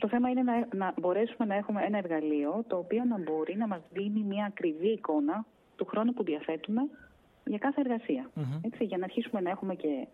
Το 0.00 0.08
θέμα 0.08 0.28
είναι 0.28 0.42
να, 0.42 0.68
να 0.74 0.94
μπορέσουμε 1.00 1.46
να 1.46 1.54
έχουμε 1.54 1.82
ένα 1.84 1.98
εργαλείο 1.98 2.64
το 2.68 2.76
οποίο 2.76 3.04
να 3.04 3.18
μπορεί 3.18 3.56
να 3.56 3.66
μας 3.66 3.80
δίνει 3.92 4.22
μια 4.22 4.44
ακριβή 4.44 4.88
εικόνα 4.88 5.44
του 5.76 5.84
χρόνου 5.84 6.12
που 6.12 6.24
διαθέτουμε 6.24 6.82
για 7.44 7.58
κάθε 7.58 7.82
Έτσι, 8.62 8.84
για 8.84 8.98
να 8.98 9.04
αρχίσουμε 9.04 9.40
να 9.40 9.50
έχουμε 9.50 9.74
και, 9.74 10.06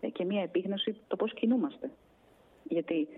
ε, 0.00 0.08
και 0.08 0.24
μία 0.24 0.42
επίγνωση 0.42 0.96
το 1.08 1.16
πώς 1.16 1.34
κινούμαστε. 1.34 1.90
Γιατί 2.68 3.08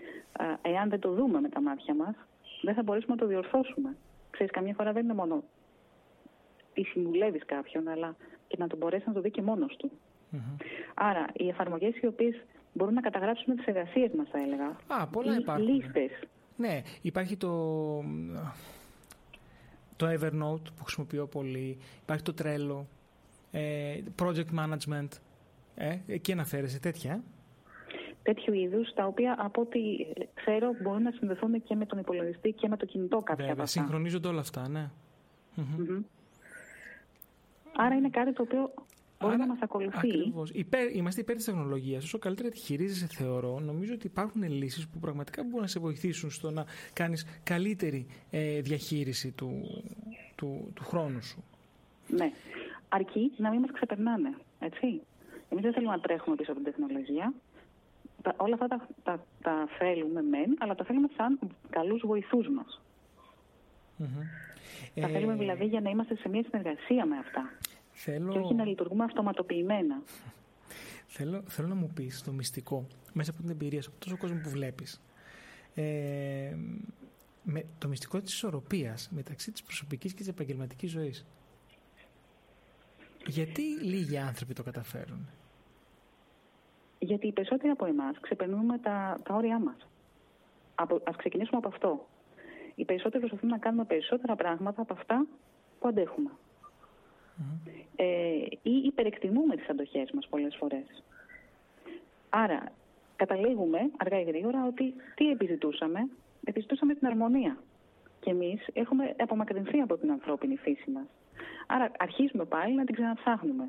εάν 0.63 0.89
δεν 0.89 1.01
το 1.01 1.13
δούμε 1.13 1.41
με 1.41 1.49
τα 1.49 1.61
μάτια 1.61 1.95
μας, 1.95 2.15
δεν 2.63 2.75
θα 2.75 2.83
μπορέσουμε 2.83 3.15
να 3.15 3.21
το 3.21 3.27
διορθώσουμε. 3.27 3.97
Ξέρεις, 4.31 4.53
καμιά 4.53 4.75
φορά 4.75 4.93
δεν 4.93 5.05
είναι 5.05 5.15
μόνο 5.15 5.43
τι 6.73 6.83
συμβουλεύεις 6.83 7.45
κάποιον, 7.45 7.89
αλλά 7.89 8.17
και 8.49 8.57
να 8.59 8.67
το 8.67 8.77
μπορέσει 8.77 9.05
να 9.07 9.13
το 9.13 9.21
δει 9.21 9.31
και 9.31 9.43
μόνος 9.43 9.77
του. 9.77 9.91
Άρα, 10.95 11.27
οι 11.33 11.49
εφαρμογές 11.49 11.97
οι 12.01 12.07
οποίες 12.07 12.45
μπορούν 12.73 12.95
να 12.95 13.01
καταγράψουν 13.01 13.57
τις 13.57 13.67
εργασίες 13.67 14.11
μας, 14.17 14.29
θα 14.31 14.39
έλεγα. 14.39 14.77
Α, 14.87 15.07
πολλά 15.07 15.37
υπάρχουν. 15.37 15.65
Λίστες. 15.69 16.11
Ναι, 16.57 16.83
υπάρχει 17.03 17.37
το, 17.37 17.51
το 19.97 20.07
Evernote 20.07 20.67
που 20.77 20.85
χρησιμοποιώ 20.85 21.27
πολύ, 21.27 21.79
υπάρχει 22.03 22.23
το 22.23 22.35
Trello, 22.43 22.81
ε, 22.81 22.94
project 24.17 24.59
management. 24.59 25.09
Ε, 25.75 25.99
εκεί 26.07 26.33
αναφέρεσαι 26.33 26.81
τέτοια. 26.81 27.13
Ε; 27.13 27.21
Τέτοιου 28.23 28.55
είδους, 28.55 28.93
τα 28.95 29.07
οποία 29.07 29.37
από 29.39 29.61
ό,τι 29.61 29.79
ξέρω 30.35 30.75
μπορούν 30.83 31.03
να 31.03 31.11
συνδεθούν 31.11 31.63
και 31.63 31.75
με 31.75 31.87
τον 31.87 31.99
υπολογιστή 31.99 32.53
και 32.53 32.69
με 32.69 32.77
το 32.77 32.87
κινητό 32.87 33.19
κάποια 33.19 33.47
Βέβαια, 33.47 33.67
συγχρονίζονται 33.67 34.29
όλα 34.29 34.41
αυτά, 34.41 34.69
ναι. 34.69 34.91
Άρα 37.77 37.95
είναι 37.95 38.09
κάτι 38.09 38.33
το 38.33 38.43
οποίο 38.43 38.75
μπορεί 39.21 39.37
να 39.37 39.47
μας 39.47 39.59
ακολουθεί. 39.61 39.97
Ακριβώς. 39.97 40.51
Υπέρ, 40.51 40.97
είμαστε 40.97 41.21
υπέρ 41.21 41.37
της 41.37 41.45
τεχνολογίας. 41.45 42.05
Όσο 42.05 42.19
καλύτερα 42.19 42.49
τη 42.49 42.59
χειρίζεσαι, 42.59 43.07
θεωρώ, 43.07 43.61
νομίζω 43.61 43.95
ότι 43.95 44.07
υπάρχουν 44.07 44.43
λύσεις 44.43 44.89
που 44.89 44.99
πραγματικά 44.99 45.43
μπορούν 45.43 45.61
να 45.61 45.67
σε 45.67 45.81
βοηθήσουν 45.81 46.31
στο 46.31 46.51
να 46.51 46.65
κάνεις 46.93 47.41
καλύτερη 47.43 48.07
ε, 48.31 48.61
διαχείριση 48.61 49.31
του, 49.31 49.83
του, 50.35 50.71
του 50.75 50.85
χρόνου 50.85 51.23
σου. 51.23 51.45
Ναι 52.09 52.33
αρκεί 52.95 53.33
να 53.37 53.51
μην 53.51 53.61
μας 53.61 53.71
ξεπερνάνε. 53.73 54.35
Έτσι. 54.59 54.87
Εμείς 55.49 55.65
δεν 55.65 55.73
θέλουμε 55.73 55.93
να 55.93 56.01
τρέχουμε 56.01 56.37
πίσω 56.37 56.53
από 56.53 56.61
την 56.61 56.73
τεχνολογία. 56.73 57.35
Τα, 58.23 58.35
όλα 58.37 58.55
αυτά 58.55 58.67
τα, 58.67 58.89
τα, 59.03 59.25
τα 59.43 59.69
θέλουμε 59.79 60.23
μεν, 60.23 60.57
αλλά 60.59 60.75
τα 60.75 60.85
θέλουμε 60.85 61.09
σαν 61.17 61.39
καλούς 61.71 62.03
βοηθούς 62.07 62.49
μας. 62.49 62.81
Mm-hmm. 63.99 64.25
Τα 64.95 65.07
ε... 65.07 65.11
θέλουμε 65.11 65.35
δηλαδή 65.35 65.65
για 65.65 65.81
να 65.81 65.91
είμαστε 65.91 66.17
σε 66.17 66.29
μια 66.29 66.43
συνεργασία 66.43 67.07
με 67.07 67.17
αυτά. 67.19 67.51
Θέλω... 67.93 68.33
Και 68.33 68.39
όχι 68.39 68.55
να 68.55 68.65
λειτουργούμε 68.65 69.05
αυτοματοποιημένα. 69.05 70.03
Θέλω, 71.07 71.43
θέλω 71.47 71.69
να 71.69 71.75
μου 71.75 71.91
πεις 71.95 72.23
το 72.23 72.33
μυστικό, 72.33 72.87
μέσα 73.13 73.31
από 73.31 73.41
την 73.41 73.51
εμπειρία 73.51 73.83
σου, 73.83 73.91
από 73.91 74.05
τόσο 74.05 74.17
κόσμο 74.17 74.41
που 74.43 74.49
βλέπεις. 74.49 75.01
Ε, 75.75 76.57
με 77.43 77.65
το 77.79 77.89
μυστικό 77.89 78.21
της 78.21 78.33
ισορροπίας 78.33 79.11
μεταξύ 79.15 79.53
της 79.53 79.63
προσωπικής 79.63 80.13
και 80.13 80.19
της 80.19 80.29
επαγγελματικής 80.29 80.91
ζωής. 80.91 81.27
Γιατί 83.27 83.63
λίγοι 83.63 84.19
άνθρωποι 84.19 84.55
το 84.55 84.63
καταφέρουν; 84.63 85.29
Γιατί 86.99 87.27
οι 87.27 87.33
περισσότεροι 87.33 87.69
από 87.69 87.87
εμάς 87.87 88.21
ξεπερνούμε 88.21 88.79
τα, 88.79 89.21
τα 89.23 89.35
όρια 89.35 89.59
μας. 89.59 89.77
Α 90.75 91.13
ξεκινήσουμε 91.17 91.57
από 91.57 91.69
αυτό. 91.69 92.07
Οι 92.75 92.85
περισσότεροι 92.85 93.19
προσπαθούν 93.19 93.49
να 93.49 93.59
κάνουμε 93.59 93.85
περισσότερα 93.85 94.37
πράγματα 94.37 94.83
από 94.83 94.93
αυτά 94.93 95.27
που 95.81 95.89
αντέχουμε. 95.89 96.31
Ε, 97.97 98.07
ή 98.63 98.71
υπερεκτιμούμε 98.85 99.57
τις 99.57 99.69
αντοχές 99.69 100.11
μας 100.11 100.27
πολλές 100.29 100.57
φορές. 100.57 101.03
Άρα, 102.31 102.73
καταλήγουμε 103.17 103.91
αργά 103.97 104.21
ή 104.21 104.23
γρήγορα 104.23 104.67
ότι 104.67 104.95
τι 105.15 105.31
επιζητούσαμε; 105.31 106.09
Επιζητούσαμε 106.45 106.95
την 106.95 107.07
αρμονία. 107.07 107.59
Και 108.21 108.31
εμείς 108.31 108.67
έχουμε 108.73 109.15
απομακρυνθεί 109.19 109.81
από 109.81 109.97
την 109.97 110.11
ανθρώπινη 110.11 110.57
φύση 110.57 110.91
μας. 110.91 111.05
Άρα 111.67 111.91
αρχίζουμε 111.99 112.45
πάλι 112.45 112.75
να 112.75 112.85
την 112.85 112.95
ξαναψάχνουμε. 112.95 113.69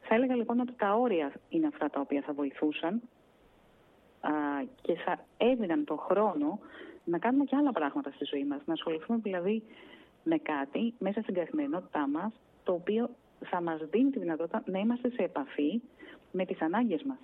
Θα 0.00 0.14
έλεγα 0.14 0.34
λοιπόν 0.34 0.60
ότι 0.60 0.72
τα 0.72 0.94
όρια 0.94 1.32
είναι 1.48 1.66
αυτά 1.66 1.90
τα 1.90 2.00
οποία 2.00 2.22
θα 2.26 2.32
βοηθούσαν 2.32 3.00
α, 4.20 4.30
και 4.80 4.94
θα 4.94 5.24
έδιναν 5.36 5.84
το 5.84 5.96
χρόνο 5.96 6.58
να 7.04 7.18
κάνουμε 7.18 7.44
και 7.44 7.56
άλλα 7.56 7.72
πράγματα 7.72 8.10
στη 8.10 8.24
ζωή 8.24 8.44
μας. 8.44 8.60
Να 8.64 8.72
ασχοληθούμε 8.72 9.18
δηλαδή 9.22 9.62
με 10.22 10.38
κάτι 10.38 10.94
μέσα 10.98 11.20
στην 11.20 11.34
καθημερινότητά 11.34 12.08
μας 12.08 12.32
το 12.64 12.72
οποίο 12.72 13.10
θα 13.44 13.60
μας 13.60 13.80
δίνει 13.90 14.10
τη 14.10 14.18
δυνατότητα 14.18 14.62
να 14.66 14.78
είμαστε 14.78 15.10
σε 15.10 15.22
επαφή 15.22 15.80
με 16.32 16.44
τις 16.44 16.60
ανάγκες 16.60 17.02
μας. 17.02 17.18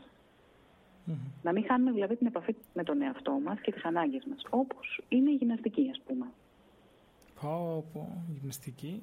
Να 1.42 1.52
μην 1.52 1.64
χάνουμε 1.64 1.92
δηλαδή 1.92 2.16
την 2.16 2.26
επαφή 2.26 2.54
με 2.74 2.82
τον 2.82 3.02
εαυτό 3.02 3.32
μας 3.44 3.60
και 3.60 3.72
τις 3.72 3.84
ανάγκες 3.84 4.24
μας. 4.24 4.46
Όπως 4.50 5.02
είναι 5.08 5.30
η 5.30 5.34
γυμναστική 5.34 5.88
ας 5.90 6.00
πούμε. 6.06 6.26
Πω, 7.40 7.84
πω, 7.92 8.24
γυμναστική. 8.32 9.00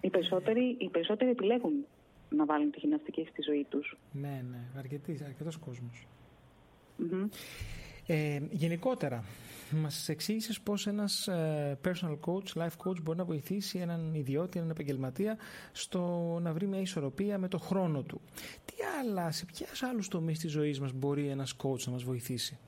Οι 0.00 0.10
περισσότεροι, 0.10 0.76
οι 0.78 0.88
περισσότεροι 0.88 1.30
επιλέγουν 1.30 1.86
να 2.28 2.44
βάλουν 2.44 2.70
τη 2.70 2.78
γυμναστική 2.78 3.26
στη 3.30 3.42
ζωή 3.42 3.66
τους. 3.68 3.96
Ναι, 4.12 4.44
ναι, 4.50 4.58
αρκετοί, 4.76 5.20
αρκετός 5.24 5.58
Ε, 8.06 8.40
γενικότερα, 8.50 9.24
μας 9.70 10.08
εξήγησες 10.08 10.60
πώς 10.60 10.86
ένας 10.86 11.28
ε, 11.28 11.78
personal 11.84 12.18
coach, 12.26 12.62
life 12.62 12.86
coach 12.86 13.02
μπορεί 13.02 13.18
να 13.18 13.24
βοηθήσει 13.24 13.78
έναν 13.78 14.14
ιδιώτη, 14.14 14.58
έναν 14.58 14.70
επαγγελματία 14.70 15.38
στο 15.72 16.00
να 16.42 16.52
βρει 16.52 16.66
μια 16.66 16.80
ισορροπία 16.80 17.38
με 17.38 17.48
το 17.48 17.58
χρόνο 17.58 18.02
του. 18.02 18.20
Τι 18.64 18.74
άλλα, 19.00 19.30
σε 19.30 19.44
ποιες 19.44 19.82
άλλους 19.82 20.08
τομείς 20.08 20.38
της 20.38 20.50
ζωής 20.50 20.80
μας 20.80 20.92
μπορεί 20.92 21.28
ένας 21.28 21.56
coach 21.62 21.82
να 21.86 21.92
μας 21.92 22.02
βοηθήσει; 22.02 22.58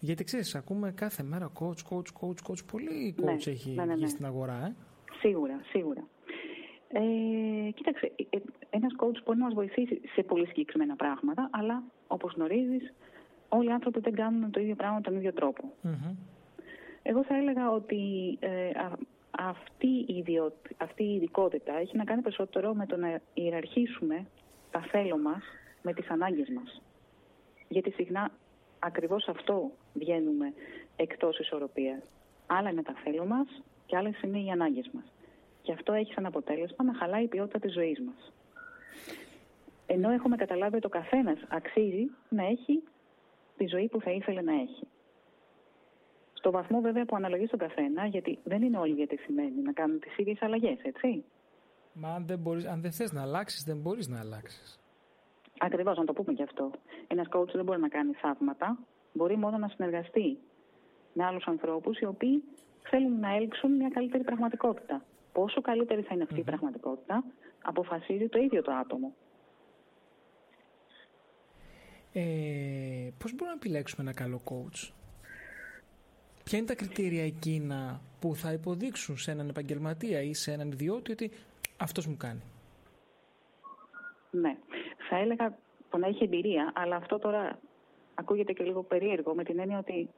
Γιατί 0.00 0.24
ξέρεις, 0.24 0.54
ακούμε 0.54 0.92
κάθε 0.92 1.22
μέρα 1.22 1.52
coach, 1.60 1.94
coach, 1.94 2.10
coach, 2.20 2.50
coach. 2.50 2.64
Πολύ 2.72 3.14
ναι, 3.20 3.32
coach 3.32 3.46
έχει 3.46 3.70
ναι, 3.70 3.84
ναι, 3.84 3.94
ναι. 3.94 4.06
στην 4.06 4.24
αγορά, 4.24 4.66
ε. 4.66 4.74
Σίγουρα, 5.20 5.60
σίγουρα. 5.68 6.06
Ε, 6.88 7.70
κοίταξε, 7.70 8.12
ε, 8.30 8.38
ένας 8.70 8.92
coach 8.98 9.22
μπορεί 9.24 9.38
να 9.38 9.44
μας 9.44 9.54
βοηθήσει 9.54 10.00
σε 10.14 10.22
πολύ 10.22 10.46
συγκεκριμένα 10.46 10.96
πράγματα, 10.96 11.48
αλλά 11.52 11.82
όπως 12.06 12.32
γνωρίζεις, 12.34 12.92
όλοι 13.48 13.68
οι 13.68 13.72
άνθρωποι 13.72 14.00
δεν 14.00 14.14
κάνουν 14.14 14.50
το 14.50 14.60
ίδιο 14.60 14.74
πράγμα 14.74 15.00
τον 15.00 15.16
ίδιο 15.16 15.32
Εγώ 17.02 17.24
θα 17.24 17.36
έλεγα 17.36 17.70
ότι 17.70 18.36
ε, 18.40 18.70
αυτή, 19.30 19.86
η 19.86 20.24
αυτή 20.76 21.02
η 21.02 21.14
ειδικότητα 21.14 21.78
έχει 21.78 21.96
να 21.96 22.04
κάνει 22.04 22.22
περισσότερο 22.22 22.74
με 22.74 22.86
το 22.86 22.96
να 22.96 23.20
ιεραρχήσουμε 23.34 24.26
τα 24.70 24.80
θέλω 24.80 25.18
μας 25.18 25.42
με 25.82 25.92
τις 25.92 26.08
ανάγκες 26.08 26.48
μας. 26.48 26.82
Γιατί 27.68 27.90
συχνά 27.90 28.30
ακριβώς 28.78 29.28
αυτό 29.28 29.70
βγαίνουμε 29.94 30.52
εκτός 30.96 31.38
ισορροπίας. 31.38 32.02
Άλλα 32.46 32.70
είναι 32.70 32.82
τα 32.82 32.94
θέλω 33.04 33.24
μας 33.24 33.62
και 33.86 33.96
άλλες 33.96 34.22
είναι 34.22 34.38
οι 34.38 34.50
ανάγκες 34.50 34.90
μας. 34.92 35.04
Και 35.62 35.72
αυτό 35.72 35.92
έχει 35.92 36.12
σαν 36.12 36.26
αποτέλεσμα 36.26 36.84
να 36.84 36.94
χαλάει 36.94 37.24
η 37.24 37.28
ποιότητα 37.28 37.58
της 37.58 37.72
ζωής 37.72 38.00
μας. 38.00 38.32
Ενώ 39.86 40.10
έχουμε 40.10 40.36
καταλάβει 40.36 40.76
ότι 40.76 40.86
ο 40.86 40.88
καθένας 40.88 41.38
αξίζει 41.48 42.10
να 42.28 42.46
έχει 42.46 42.82
τη 43.56 43.66
ζωή 43.66 43.88
που 43.88 44.00
θα 44.00 44.10
ήθελε 44.10 44.40
να 44.42 44.52
έχει. 44.52 44.86
Στο 46.32 46.50
βαθμό 46.50 46.80
βέβαια 46.80 47.04
που 47.04 47.16
αναλογείς 47.16 47.46
στον 47.46 47.58
καθένα, 47.58 48.06
γιατί 48.06 48.38
δεν 48.44 48.62
είναι 48.62 48.78
όλοι 48.78 48.94
διατεθειμένοι 48.94 49.62
να 49.62 49.72
κάνουν 49.72 50.00
τις 50.00 50.16
ίδιες 50.16 50.42
αλλαγές, 50.42 50.78
έτσι. 50.82 51.24
Μα 51.92 52.14
αν 52.14 52.26
δεν, 52.26 52.38
μπορείς, 52.38 52.64
αν 52.64 52.80
δεν 52.80 52.92
θες 52.92 53.12
να 53.12 53.22
αλλάξεις, 53.22 53.64
δεν 53.64 53.76
μπορείς 53.76 54.08
να 54.08 54.20
αλλάξεις. 54.20 54.80
Ακριβώς, 55.58 55.96
να 55.96 56.04
το 56.04 56.12
πούμε 56.12 56.32
και 56.32 56.42
αυτό. 56.42 56.70
Ένας 57.06 57.26
coach 57.30 57.50
δεν 57.52 57.64
μπορεί 57.64 57.80
να 57.80 57.88
κάνει 57.88 58.12
θαύματα. 58.12 58.78
Μπορεί 59.12 59.36
μόνο 59.36 59.58
να 59.58 59.68
συνεργαστεί 59.68 60.38
με 61.12 61.24
άλλους 61.24 61.46
ανθρώπους 61.46 61.98
οι 61.98 62.04
οποίοι 62.04 62.42
θέλουν 62.82 63.20
να 63.20 63.34
έλξουν 63.34 63.76
μια 63.76 63.88
καλύτερη 63.88 64.24
πραγματικότητα. 64.24 65.04
Πόσο 65.32 65.60
καλύτερη 65.60 66.02
θα 66.02 66.14
είναι 66.14 66.22
αυτή 66.22 66.40
η 66.40 66.42
πραγματικότητα, 66.42 67.24
αποφασίζει 67.62 68.28
το 68.28 68.38
ίδιο 68.38 68.62
το 68.62 68.72
άτομο. 68.72 69.14
Ε, 72.12 73.10
πώς 73.18 73.30
μπορούμε 73.30 73.50
να 73.50 73.52
επιλέξουμε 73.52 74.02
ένα 74.02 74.12
καλό 74.12 74.40
coach? 74.44 74.90
Ποια 76.44 76.58
είναι 76.58 76.66
τα 76.66 76.74
κριτήρια 76.74 77.24
εκείνα 77.24 78.00
που 78.20 78.34
θα 78.34 78.52
υποδείξουν 78.52 79.18
σε 79.18 79.30
έναν 79.30 79.48
επαγγελματία 79.48 80.20
ή 80.20 80.34
σε 80.34 80.52
έναν 80.52 80.70
ιδιώτη 80.70 81.12
ότι 81.12 81.30
αυτός 81.76 82.06
μου 82.06 82.16
κάνει; 82.16 82.42
Ναι. 84.30 84.56
Θα 85.08 85.16
έλεγα 85.16 85.58
το 85.90 85.98
να 85.98 86.06
έχει 86.06 86.24
εμπειρία, 86.24 86.72
αλλά 86.74 86.96
αυτό 86.96 87.18
τώρα 87.18 87.58
ακούγεται 88.14 88.52
και 88.52 88.64
λίγο 88.64 88.82
περίεργο 88.82 89.34
με 89.34 89.44
την 89.44 89.58
έννοια 89.58 89.78
ότι 89.78 90.08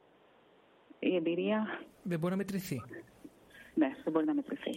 η 0.99 1.15
εμπειρία... 1.15 1.79
Δεν 2.03 2.19
μπορεί 2.19 2.31
να 2.31 2.37
μετρηθεί. 2.37 2.81
Ναι, 3.73 3.91
δεν 4.03 4.13
μπορεί 4.13 4.25
να 4.25 4.33
μετρηθεί. 4.33 4.71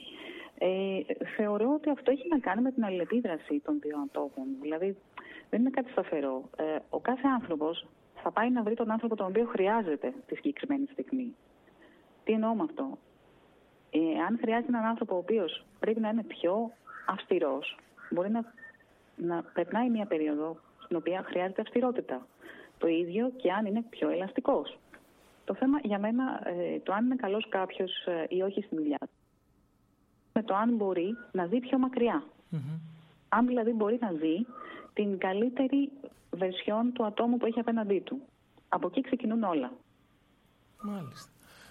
Ε, 0.59 1.01
θεωρώ 1.37 1.72
ότι 1.75 1.90
αυτό 1.90 2.11
έχει 2.11 2.29
να 2.29 2.38
κάνει 2.38 2.62
με 2.62 2.72
την 2.72 2.85
αλληλεπίδραση 2.85 3.61
των 3.64 3.81
δύο 3.81 3.98
ανθρώπων. 3.98 4.44
Δηλαδή, 4.61 4.96
δεν 5.51 5.61
είναι 5.61 5.70
κάτι 5.70 5.90
σταθερό. 5.90 6.51
Ε, 6.57 6.79
ο 6.90 7.01
κάθε 7.01 7.29
άνθρωπος 7.29 7.87
θα 8.22 8.31
πάει 8.31 8.51
να 8.51 8.62
βρει 8.62 8.75
τον 8.75 8.90
άνθρωπο 8.90 9.16
τον 9.16 9.27
οποίο 9.27 9.44
χρειάζεται 9.44 10.12
τη 10.27 10.35
συγκεκριμένη 10.35 10.87
στιγμή. 10.92 11.35
Τι 12.25 12.33
εννοώ 12.33 12.55
με 12.55 12.62
αυτό; 12.62 12.98
Ε, 13.90 13.98
αν 14.29 14.38
χρειάζεται 14.40 14.68
έναν 14.68 14.85
άνθρωπο 14.85 15.14
ο 15.14 15.18
οποίος 15.18 15.64
πρέπει 15.81 16.01
να 16.01 16.09
είναι 16.09 16.22
πιο 16.22 16.72
αυστηρός, 17.07 17.79
μπορεί 18.11 18.31
να, 18.31 18.53
να 19.22 19.42
περνάει 19.42 19.90
μια 19.90 20.06
περίοδο 20.06 20.56
στην 20.85 20.96
οποία 20.96 21.22
χρειάζεται 21.22 21.61
αυστηρότητα. 21.61 22.26
Το 22.78 22.87
ίδιο 22.87 23.30
και 23.37 23.52
αν 23.52 23.66
είναι 23.66 23.82
πιο 23.90 24.08
ελαστικός. 24.11 24.78
Το 25.44 25.54
θέμα 25.54 25.78
για 25.82 25.98
μένα, 25.98 26.48
ε, 26.48 26.78
το 26.78 26.92
αν 26.92 27.04
είναι 27.04 27.16
καλός 27.16 27.48
κάποιος 27.48 28.06
ε, 28.06 28.26
ή 28.28 28.42
όχι 28.42 28.62
στη 28.62 28.76
δουλειά 28.76 28.98
με 30.32 30.42
το 30.42 30.54
αν 30.54 30.76
μπορεί 30.76 31.16
να 31.32 31.46
δει 31.46 31.61
πιο 31.61 31.78
μακριά. 31.78 32.24
Αν 33.28 33.46
δηλαδή 33.46 33.70
μπορεί 33.70 33.98
να 34.00 34.12
δει 34.12 34.46
την 34.92 35.18
καλύτερη 35.18 35.90
βερσιόν 36.30 36.92
του 36.92 37.04
ατόμου 37.04 37.37
που 37.37 37.46
έχει 37.46 37.58
απέναντί 37.58 38.00
του. 38.00 38.20
Από 38.68 38.87
εκεί 38.87 39.00
ξεκινούν 39.00 39.42
όλα. 39.42 39.72
Μάλιστα. 40.82 41.30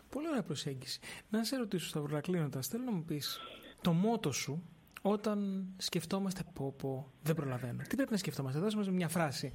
Πολύ 0.10 0.28
ωραία 0.28 0.44
προσέγγιση. 0.44 1.00
Να 1.30 1.44
σε 1.44 1.58
ρωτήσω, 1.58 1.88
Σταυρούλα, 1.88 2.22
κλείνοντα, 2.22 2.62
θέλω 2.62 2.84
να 2.84 2.92
μου 2.92 3.04
πεις 3.04 3.40
το 3.82 3.92
μότο 3.92 4.32
σου 4.32 4.64
όταν 5.02 5.66
σκεφτόμαστε 5.78 6.42
πω 6.54 6.74
πω, 6.78 7.12
δεν 7.24 7.36
προλαβαίνω. 7.36 7.82
Τι 7.90 7.96
πρέπει 7.96 8.12
να 8.12 8.18
σκεφτόμαστε, 8.18 8.60
δώσουμε 8.60 8.92
μια 8.92 9.08
φράση, 9.08 9.52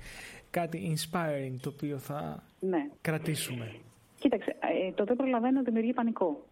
κάτι 0.51 0.97
inspiring 0.97 1.57
το 1.63 1.69
οποίο 1.75 1.99
θα 1.99 2.43
ναι. 2.61 2.89
κρατήσουμε. 3.01 3.75
Κοίταξε, 4.19 4.57
ε, 4.61 4.93
το 4.93 5.05
δεν 5.05 5.17
προλαβαίνω 5.17 5.63
δημιουργεί 5.63 5.93
πανικό. 5.93 6.47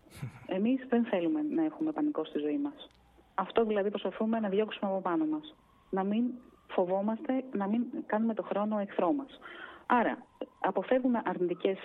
Εμείς 0.46 0.87
δεν 0.88 1.04
θέλουμε 1.04 1.42
να 1.42 1.64
έχουμε 1.64 1.92
πανικό 1.92 2.24
στη 2.24 2.38
ζωή 2.38 2.59
μας. 2.59 2.90
Αυτό 3.35 3.64
δηλαδή 3.64 3.90
προσπαθούμε 3.90 4.40
να 4.40 4.48
διώξουμε 4.48 4.90
από 4.90 5.00
πάνω 5.00 5.24
μας. 5.24 5.54
Να 5.90 6.04
μην 6.04 6.24
φοβόμαστε, 6.66 7.44
να 7.52 7.68
μην 7.68 7.83
κάνουμε 8.07 8.35
το 8.35 8.42
χρόνο 8.42 8.78
εχθρό 8.78 9.12
μας. 9.12 9.40
Άρα, 9.87 10.18
αποφεύγουμε 10.61 11.22
αρνητικές 11.24 11.78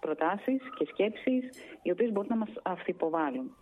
προτάσεις 0.00 0.60
και 0.78 0.86
σκέψεις, 0.92 1.50
οι 1.82 1.90
οποίες 1.90 2.12
μπορούν 2.12 2.28
να 2.28 2.36
μας 2.36 2.50
αυθυποβάλλουν. 2.62 3.56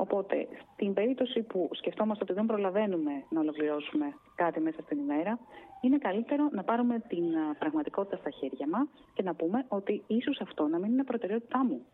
Οπότε, 0.00 0.48
στην 0.72 0.94
περίπτωση 0.94 1.42
που 1.42 1.68
σκεφτόμαστε 1.72 2.24
ότι 2.24 2.32
δεν 2.32 2.46
προλαβαίνουμε 2.46 3.12
να 3.28 3.40
ολοκληρώσουμε 3.40 4.06
κάτι 4.34 4.60
μέσα 4.60 4.82
στην 4.82 4.98
ημέρα, 4.98 5.38
είναι 5.80 5.98
καλύτερο 5.98 6.48
να 6.52 6.62
πάρουμε 6.64 6.98
την 7.08 7.24
πραγματικότητα 7.58 8.16
στα 8.16 8.30
χέρια 8.30 8.68
μας 8.68 8.88
και 9.14 9.22
να 9.22 9.34
πούμε 9.34 9.64
ότι 9.68 10.02
ίσως 10.06 10.40
αυτό 10.40 10.66
να 10.66 10.78
μην 10.78 10.92
είναι 10.92 11.04
προτεραιότητά 11.04 11.64
μου. 11.64 11.86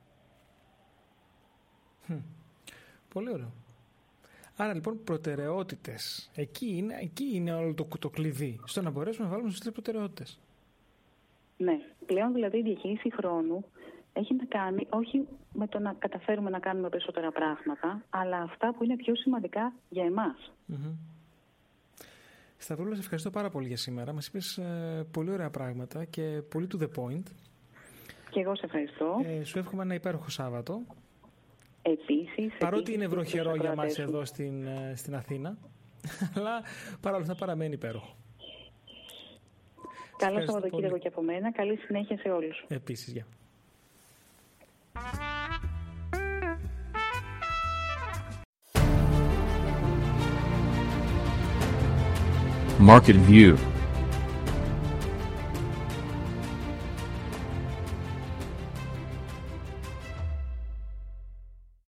Πολύ 3.15 3.31
ωραίο. 3.33 3.53
Άρα 4.57 4.75
λοιπόν 4.75 5.05
προτεραιότητες. 5.05 6.31
Εκεί 6.35 6.77
είναι, 6.77 6.95
εκεί 7.01 7.31
είναι 7.35 7.55
όλο 7.55 7.75
το, 7.75 7.89
το 7.99 8.11
κλειδί. 8.11 8.61
Στο 8.65 8.83
να 8.83 8.91
μπορέσουμε 8.91 9.27
να 9.27 9.33
βάλουμε 9.33 9.51
σωστές 9.51 9.73
προτεραιότητες. 9.73 10.41
Ναι. 11.57 11.79
Πλέον 12.07 12.33
δηλαδή 12.33 12.59
η 12.59 12.63
διαχείριση 12.63 13.13
χρόνου 13.13 13.65
έχει 14.15 14.35
να 14.35 14.45
κάνει 14.45 14.87
όχι 14.91 15.27
με 15.53 15.67
το 15.67 15.79
να 15.79 15.95
καταφέρουμε 15.99 16.51
να 16.51 16.59
κάνουμε 16.59 16.89
περισσότερα 16.89 17.33
πράγματα, 17.33 18.03
αλλά 18.11 18.37
αυτά 18.43 18.75
που 18.75 18.85
είναι 18.85 18.97
πιο 18.97 19.15
σημαντικά 19.15 19.73
για 19.89 20.05
εμάς. 20.05 20.53
Mm-hmm. 20.73 20.95
Σταυρούλα, 22.57 22.95
σε 22.95 23.01
ευχαριστώ 23.01 23.31
πάρα 23.31 23.51
πολύ 23.51 23.67
για 23.67 23.77
σήμερα. 23.77 24.13
Μας 24.13 24.27
είπες 24.27 24.59
ε, 24.59 25.07
πολύ 25.11 25.31
ωραία 25.31 25.51
πράγματα 25.51 26.05
και 26.05 26.43
πολύ 26.49 26.67
to 26.73 26.83
the 26.83 26.89
point. 26.97 27.23
Και 28.31 28.41
εγώ 28.41 28.57
σε 28.57 28.65
ευχαριστώ. 28.65 29.21
Ε, 29.25 29.45
σου 29.45 29.59
εύχομαι 29.59 29.83
ένα 29.83 29.95
υπέροχο 29.95 30.29
Σάββατο. 30.29 30.81
Επίσης. 31.83 32.59
Παρότι 32.59 32.93
είναι 32.93 33.07
βροχερό 33.07 33.55
για 33.55 33.75
μας 33.75 33.99
εδώ 33.99 34.25
στην, 34.25 34.67
ε, 34.67 34.93
στην 34.97 35.15
Αθήνα, 35.15 35.57
αλλά 36.37 36.63
παρόλο 37.01 37.23
αυτά 37.23 37.35
παραμένει 37.35 37.75
υπέροχο. 37.75 38.17
Καλό 40.17 40.41
Σαββατοκύριακο 40.41 40.99
και 40.99 41.09
από 41.09 41.23
μένα. 41.23 41.53
Καλή 41.53 41.77
συνέχεια 41.77 42.19
σε 42.19 42.29
όλους. 42.29 42.65
Επίσης, 42.69 43.13
γεια. 43.13 43.27
Market 52.85 53.17
View 53.17 53.57